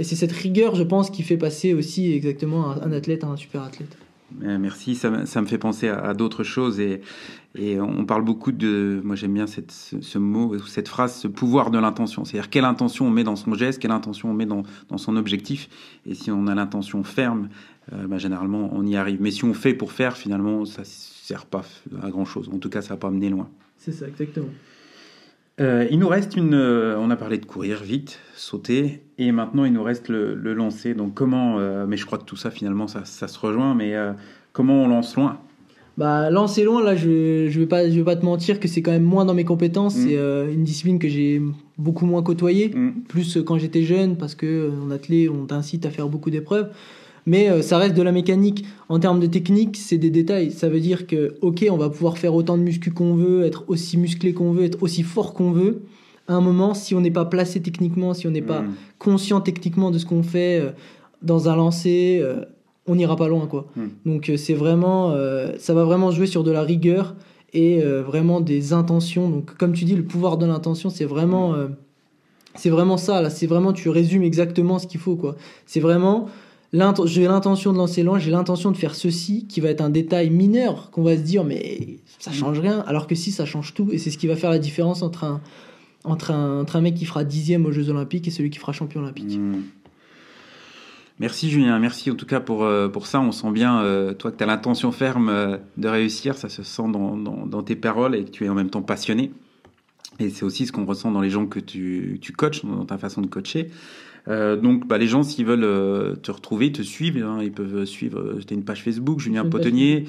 Et 0.00 0.04
c'est 0.04 0.16
cette 0.16 0.32
rigueur, 0.32 0.74
je 0.74 0.82
pense, 0.82 1.10
qui 1.10 1.22
fait 1.22 1.36
passer 1.36 1.74
aussi 1.74 2.12
exactement 2.12 2.70
un 2.70 2.90
athlète 2.92 3.22
à 3.22 3.28
un 3.28 3.36
super 3.36 3.62
athlète. 3.62 3.96
Euh, 4.42 4.58
merci, 4.58 4.94
ça, 4.94 5.10
me 5.10 5.46
fait 5.46 5.58
penser 5.58 5.88
à, 5.88 6.14
d'autres 6.14 6.44
choses 6.44 6.80
et, 6.80 7.00
on 7.54 8.06
parle 8.06 8.24
beaucoup 8.24 8.50
de, 8.50 9.02
moi 9.04 9.14
j'aime 9.14 9.34
bien 9.34 9.46
ce, 9.46 10.18
mot, 10.18 10.58
cette 10.66 10.88
phrase, 10.88 11.14
ce 11.16 11.28
pouvoir 11.28 11.70
de 11.70 11.78
l'intention. 11.78 12.24
C'est-à-dire 12.24 12.48
quelle 12.48 12.64
intention 12.64 13.06
on 13.06 13.10
met 13.10 13.24
dans 13.24 13.36
son 13.36 13.54
geste, 13.54 13.78
quelle 13.78 13.90
intention 13.90 14.30
on 14.30 14.34
met 14.34 14.46
dans, 14.46 14.64
son 14.96 15.16
objectif. 15.16 15.68
Et 16.06 16.14
si 16.14 16.30
on 16.30 16.46
a 16.46 16.54
l'intention 16.54 17.04
ferme, 17.04 17.50
euh, 17.92 18.06
bah, 18.06 18.18
généralement 18.18 18.70
on 18.72 18.86
y 18.86 18.96
arrive. 18.96 19.20
Mais 19.20 19.30
si 19.30 19.44
on 19.44 19.52
fait 19.52 19.74
pour 19.74 19.92
faire, 19.92 20.16
finalement 20.16 20.64
ça 20.64 20.82
ne 20.82 20.86
sert 20.86 21.44
pas 21.44 21.62
à 22.02 22.10
grand-chose. 22.10 22.48
En 22.52 22.58
tout 22.58 22.70
cas, 22.70 22.80
ça 22.80 22.94
va 22.94 22.98
pas 22.98 23.10
mener 23.10 23.28
loin. 23.28 23.48
C'est 23.76 23.92
ça, 23.92 24.08
exactement. 24.08 24.48
Euh, 25.60 25.86
il 25.90 25.98
nous 25.98 26.08
reste 26.08 26.36
une. 26.36 26.54
Euh, 26.54 26.96
on 26.98 27.10
a 27.10 27.16
parlé 27.16 27.38
de 27.38 27.44
courir 27.44 27.82
vite, 27.82 28.18
sauter, 28.34 29.02
et 29.18 29.32
maintenant 29.32 29.64
il 29.64 29.72
nous 29.72 29.82
reste 29.82 30.08
le, 30.08 30.34
lancer. 30.54 30.94
Donc 30.94 31.14
comment. 31.14 31.58
Euh, 31.58 31.86
mais 31.86 31.96
je 31.96 32.06
crois 32.06 32.18
que 32.18 32.24
tout 32.24 32.36
ça 32.36 32.50
finalement 32.50 32.88
ça, 32.88 33.04
ça 33.04 33.28
se 33.28 33.38
rejoint, 33.38 33.74
mais 33.74 33.94
comment 34.52 34.84
on 34.84 34.88
lance 34.88 35.16
loin? 35.16 35.38
Bah, 35.98 36.30
lancer 36.30 36.64
loin, 36.64 36.82
là, 36.82 36.96
je, 36.96 37.48
je 37.50 37.60
vais 37.60 37.66
pas, 37.66 37.90
je 37.90 37.94
vais 37.94 38.04
pas 38.04 38.16
te 38.16 38.24
mentir 38.24 38.58
que 38.58 38.66
c'est 38.66 38.80
quand 38.80 38.92
même 38.92 39.02
moins 39.02 39.26
dans 39.26 39.34
mes 39.34 39.44
compétences. 39.44 39.94
Mm. 39.94 40.08
C'est 40.08 40.54
une 40.54 40.64
discipline 40.64 40.98
que 40.98 41.08
j'ai 41.08 41.42
beaucoup 41.76 42.06
moins 42.06 42.22
côtoyée, 42.22 42.70
mm. 42.70 43.02
plus 43.08 43.38
quand 43.44 43.58
j'étais 43.58 43.82
jeune, 43.82 44.16
parce 44.16 44.34
que 44.34 44.70
en 44.82 44.90
athlète, 44.90 45.28
on 45.28 45.44
t'incite 45.44 45.84
à 45.84 45.90
faire 45.90 46.08
beaucoup 46.08 46.30
d'épreuves 46.30 46.70
mais 47.26 47.48
euh, 47.48 47.62
ça 47.62 47.78
reste 47.78 47.94
de 47.94 48.02
la 48.02 48.12
mécanique. 48.12 48.64
En 48.88 48.98
termes 48.98 49.20
de 49.20 49.26
technique, 49.26 49.76
c'est 49.76 49.98
des 49.98 50.10
détails. 50.10 50.50
Ça 50.50 50.68
veut 50.68 50.80
dire 50.80 51.06
que, 51.06 51.34
ok, 51.40 51.66
on 51.70 51.76
va 51.76 51.88
pouvoir 51.88 52.18
faire 52.18 52.34
autant 52.34 52.58
de 52.58 52.62
muscu 52.62 52.90
qu'on 52.90 53.14
veut, 53.14 53.44
être 53.44 53.64
aussi 53.68 53.96
musclé 53.96 54.32
qu'on 54.32 54.52
veut, 54.52 54.64
être 54.64 54.82
aussi 54.82 55.02
fort 55.02 55.34
qu'on 55.34 55.52
veut. 55.52 55.82
À 56.28 56.34
un 56.34 56.40
moment, 56.40 56.74
si 56.74 56.94
on 56.94 57.00
n'est 57.00 57.10
pas 57.10 57.24
placé 57.24 57.60
techniquement, 57.60 58.14
si 58.14 58.26
on 58.26 58.30
n'est 58.30 58.42
pas 58.42 58.62
hmm. 58.62 58.74
conscient 58.98 59.40
techniquement 59.40 59.90
de 59.90 59.98
ce 59.98 60.06
qu'on 60.06 60.22
fait 60.22 60.60
euh, 60.60 60.70
dans 61.22 61.48
un 61.48 61.56
lancer, 61.56 62.18
euh, 62.22 62.44
on 62.86 62.96
n'ira 62.96 63.16
pas 63.16 63.28
loin, 63.28 63.46
quoi. 63.46 63.68
Hmm. 63.76 63.88
Donc 64.06 64.30
c'est 64.36 64.54
vraiment, 64.54 65.14
ça 65.58 65.72
va 65.72 65.84
vraiment 65.84 66.10
jouer 66.10 66.26
sur 66.26 66.42
de 66.42 66.50
la 66.50 66.62
rigueur 66.62 67.14
et 67.54 67.80
vraiment 67.80 68.40
des 68.40 68.72
intentions. 68.72 69.30
Donc 69.30 69.56
comme 69.56 69.72
tu 69.72 69.84
dis, 69.84 69.94
le 69.94 70.02
pouvoir 70.02 70.36
de 70.36 70.46
l'intention, 70.46 70.90
c'est 70.90 71.04
vraiment, 71.04 71.54
c'est 72.56 72.70
vraiment 72.70 72.96
ça. 72.96 73.22
Là, 73.22 73.30
c'est 73.30 73.46
vraiment, 73.46 73.72
tu 73.72 73.88
résumes 73.88 74.24
exactement 74.24 74.80
ce 74.80 74.88
qu'il 74.88 74.98
faut, 74.98 75.14
quoi. 75.14 75.36
C'est 75.64 75.78
vraiment 75.78 76.28
j'ai 76.72 77.26
l'intention 77.26 77.72
de 77.72 77.78
lancer 77.78 78.02
loin, 78.02 78.18
j'ai 78.18 78.30
l'intention 78.30 78.70
de 78.70 78.76
faire 78.76 78.94
ceci, 78.94 79.46
qui 79.46 79.60
va 79.60 79.68
être 79.68 79.82
un 79.82 79.90
détail 79.90 80.30
mineur, 80.30 80.90
qu'on 80.90 81.02
va 81.02 81.16
se 81.16 81.22
dire, 81.22 81.44
mais 81.44 81.98
ça 82.18 82.32
change 82.32 82.60
rien, 82.60 82.80
alors 82.86 83.06
que 83.06 83.14
si, 83.14 83.30
ça 83.30 83.44
change 83.44 83.74
tout, 83.74 83.88
et 83.92 83.98
c'est 83.98 84.10
ce 84.10 84.18
qui 84.18 84.26
va 84.26 84.36
faire 84.36 84.50
la 84.50 84.58
différence 84.58 85.02
entre 85.02 85.24
un, 85.24 85.40
entre 86.04 86.30
un, 86.30 86.60
entre 86.60 86.76
un 86.76 86.80
mec 86.80 86.94
qui 86.94 87.04
fera 87.04 87.24
dixième 87.24 87.66
aux 87.66 87.72
Jeux 87.72 87.90
Olympiques 87.90 88.26
et 88.26 88.30
celui 88.30 88.50
qui 88.50 88.58
fera 88.58 88.72
champion 88.72 89.00
olympique. 89.00 89.36
Hmm. 89.36 89.60
Merci 91.20 91.50
Julien, 91.50 91.78
merci 91.78 92.10
en 92.10 92.16
tout 92.16 92.26
cas 92.26 92.40
pour, 92.40 92.64
euh, 92.64 92.88
pour 92.88 93.06
ça. 93.06 93.20
On 93.20 93.32
sent 93.32 93.52
bien, 93.52 93.80
euh, 93.82 94.14
toi, 94.14 94.32
que 94.32 94.38
tu 94.38 94.42
as 94.42 94.46
l'intention 94.46 94.90
ferme 94.92 95.28
euh, 95.28 95.56
de 95.76 95.88
réussir, 95.88 96.36
ça 96.36 96.48
se 96.48 96.62
sent 96.62 96.90
dans, 96.90 97.16
dans, 97.16 97.46
dans, 97.46 97.62
tes 97.62 97.76
paroles 97.76 98.16
et 98.16 98.24
que 98.24 98.30
tu 98.30 98.44
es 98.44 98.48
en 98.48 98.54
même 98.54 98.70
temps 98.70 98.82
passionné. 98.82 99.30
Et 100.18 100.30
c'est 100.30 100.44
aussi 100.44 100.66
ce 100.66 100.72
qu'on 100.72 100.84
ressent 100.84 101.12
dans 101.12 101.20
les 101.20 101.30
gens 101.30 101.46
que 101.46 101.60
tu, 101.60 102.18
tu 102.20 102.32
coaches, 102.32 102.64
dans 102.64 102.84
ta 102.86 102.98
façon 102.98 103.20
de 103.20 103.26
coacher. 103.26 103.70
Euh, 104.28 104.56
donc, 104.56 104.86
bah, 104.86 104.98
les 104.98 105.08
gens, 105.08 105.22
s'ils 105.22 105.44
veulent 105.44 105.64
euh, 105.64 106.14
te 106.14 106.30
retrouver, 106.30 106.70
te 106.70 106.82
suivre, 106.82 107.26
hein, 107.26 107.38
ils 107.42 107.52
peuvent 107.52 107.84
suivre. 107.84 108.18
Euh, 108.18 108.40
tu 108.46 108.54
as 108.54 108.56
une 108.56 108.64
page 108.64 108.82
Facebook, 108.82 109.20
Julien 109.20 109.44
Potonnier. 109.44 110.04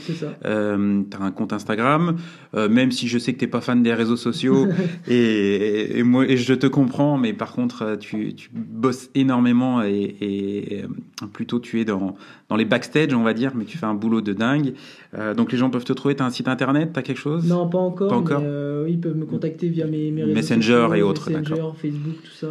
Euh, 0.45 1.02
tu 1.10 1.17
as 1.17 1.21
un 1.21 1.32
compte 1.32 1.54
Instagram. 1.54 2.17
Euh, 2.56 2.69
même 2.69 2.91
si 2.91 3.08
je 3.08 3.17
sais 3.17 3.34
que 3.34 3.39
tu 3.39 3.47
pas 3.47 3.62
fan 3.62 3.82
des 3.82 3.93
réseaux 3.93 4.17
sociaux, 4.17 4.67
et, 5.08 5.99
et, 5.99 6.04
moi, 6.04 6.26
et 6.28 6.38
je 6.38 6.54
te 6.54 6.67
comprends, 6.67 7.17
mais 7.17 7.34
par 7.34 7.54
contre, 7.54 7.97
tu, 7.99 8.34
tu 8.36 8.49
bosses 8.54 9.10
énormément 9.15 9.82
et, 9.84 10.15
et, 10.21 10.84
plutôt 11.32 11.60
tu 11.60 11.82
es 11.82 11.86
dans, 11.86 12.15
dans 12.49 12.56
les 12.56 12.65
backstage, 12.65 13.13
on 13.13 13.23
va 13.23 13.34
dire, 13.34 13.54
mais 13.56 13.65
tu 13.65 13.78
fais 13.78 13.86
un 13.86 13.95
boulot 13.95 14.21
de 14.21 14.34
dingue. 14.34 14.73
Donc, 15.36 15.52
les 15.52 15.58
gens 15.58 15.69
peuvent 15.69 15.84
te 15.84 15.93
trouver. 15.93 16.15
Tu 16.15 16.23
as 16.23 16.26
un 16.26 16.32
site 16.32 16.47
internet 16.47 16.91
Tu 16.93 16.99
as 16.99 17.04
quelque 17.04 17.19
chose? 17.19 17.47
Non, 17.47 17.67
pas 17.69 17.78
encore. 17.78 18.10
Pas 18.10 18.15
encore? 18.15 18.41
Mais, 18.41 18.91
ils 18.91 18.99
peuvent 18.99 19.15
me 19.15 19.26
contacter 19.26 19.69
via 19.69 19.86
mes, 19.86 20.12
mes 20.12 20.23
réseaux 20.23 20.36
Messenger 20.36 20.88
et 20.95 21.02
autres. 21.02 21.30
Messenger, 21.30 21.71
Facebook, 21.80 22.15
tout 22.23 22.32
ça. 22.32 22.47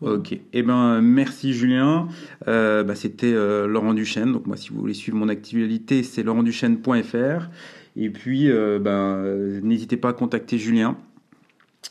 Ok. 0.00 0.38
Eh 0.52 0.62
ben, 0.62 1.00
merci 1.00 1.54
Julien. 1.54 2.08
Euh, 2.48 2.84
bah, 2.84 2.94
C'était 2.94 3.32
euh, 3.32 3.66
Laurent 3.66 3.94
Duchesne. 3.94 4.32
Donc 4.32 4.46
moi, 4.46 4.56
si 4.56 4.70
vous 4.70 4.80
voulez 4.80 4.94
suivre 4.94 5.16
mon 5.16 5.28
actualité, 5.28 6.02
c'est 6.02 6.22
laurentduchesne.fr. 6.22 7.48
Et 7.96 8.10
puis, 8.10 8.50
euh, 8.50 8.78
ben, 8.78 9.22
n'hésitez 9.62 9.96
pas 9.96 10.10
à 10.10 10.12
contacter 10.12 10.58
Julien. 10.58 10.96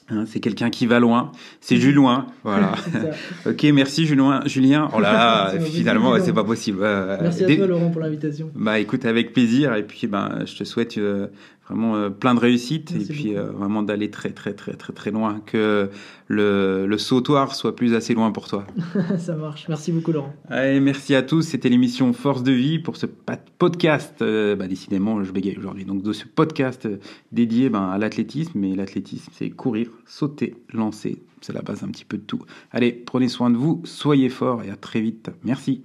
Hein, 0.10 0.26
c'est 0.28 0.39
quelqu'un 0.39 0.70
qui 0.70 0.86
va 0.86 1.00
loin. 1.00 1.32
C'est 1.62 1.78
Julien, 1.78 2.28
voilà. 2.44 2.74
ok, 3.46 3.63
merci 3.74 4.06
Julien. 4.06 4.42
Julien. 4.46 4.89
Oh 4.94 5.00
là, 5.00 5.54
finalement, 5.60 6.16
c'est 6.20 6.34
pas 6.34 6.44
possible. 6.44 6.80
merci 7.22 7.46
à 7.46 7.56
toi 7.56 7.68
Laurent 7.68 7.89
pour 7.89 8.02
l'invitation. 8.02 8.52
Bah 8.56 8.80
écoute, 8.80 9.06
avec 9.06 9.34
plaisir. 9.34 9.74
Et 9.76 9.84
puis, 9.84 10.08
ben, 10.08 10.44
je 10.46 10.56
te 10.56 10.63
souhaite 10.63 11.00
vraiment 11.67 11.95
euh, 11.95 12.10
plein 12.10 12.36
de 12.36 12.39
réussite 12.39 12.91
et 12.91 13.06
puis 13.06 13.36
euh, 13.36 13.52
vraiment 13.52 13.84
d'aller 13.84 14.10
très 14.10 14.32
très 14.32 14.54
très 14.54 14.73
très 14.73 14.93
très 14.93 15.12
loin 15.12 15.41
que 15.45 15.89
le, 16.28 16.86
le 16.86 16.97
sautoir 16.97 17.56
soit 17.56 17.76
plus 17.76 17.93
assez 17.95 18.13
loin 18.13 18.32
pour 18.32 18.47
toi. 18.47 18.65
Ça 19.17 19.36
marche. 19.36 19.67
Merci 19.69 19.91
beaucoup 19.91 20.12
Laurent. 20.12 20.34
Allez, 20.49 20.80
merci 20.80 21.15
à 21.15 21.23
tous. 21.23 21.41
C'était 21.41 21.69
l'émission 21.69 22.12
Force 22.13 22.43
de 22.43 22.52
vie 22.52 22.80
pour 22.80 22.97
ce 22.97 23.06
podcast. 23.06 24.21
Euh, 24.21 24.56
bah, 24.56 24.67
décidément, 24.67 25.23
je 25.23 25.32
bégaye 25.32 25.58
aujourd'hui. 25.58 25.86
Donc 25.86 26.04
de 26.04 26.13
ce 26.13 26.26
podcast 26.26 26.88
dédié 27.32 27.69
ben, 27.69 27.89
à 27.89 27.97
l'athlétisme. 27.97 28.63
Et 28.63 28.76
l'athlétisme, 28.76 29.32
c'est 29.34 29.49
courir, 29.49 29.89
sauter, 30.06 30.56
lancer. 30.73 31.23
C'est 31.41 31.54
la 31.54 31.62
base 31.62 31.84
un 31.84 31.89
petit 31.89 32.06
peu 32.06 32.17
de 32.17 32.23
tout. 32.23 32.41
Allez, 32.71 32.93
prenez 32.93 33.28
soin 33.28 33.49
de 33.49 33.58
vous, 33.58 33.82
soyez 33.84 34.30
forts 34.30 34.63
et 34.63 34.69
à 34.69 34.76
très 34.76 35.02
vite. 35.02 35.30
Merci. 35.43 35.84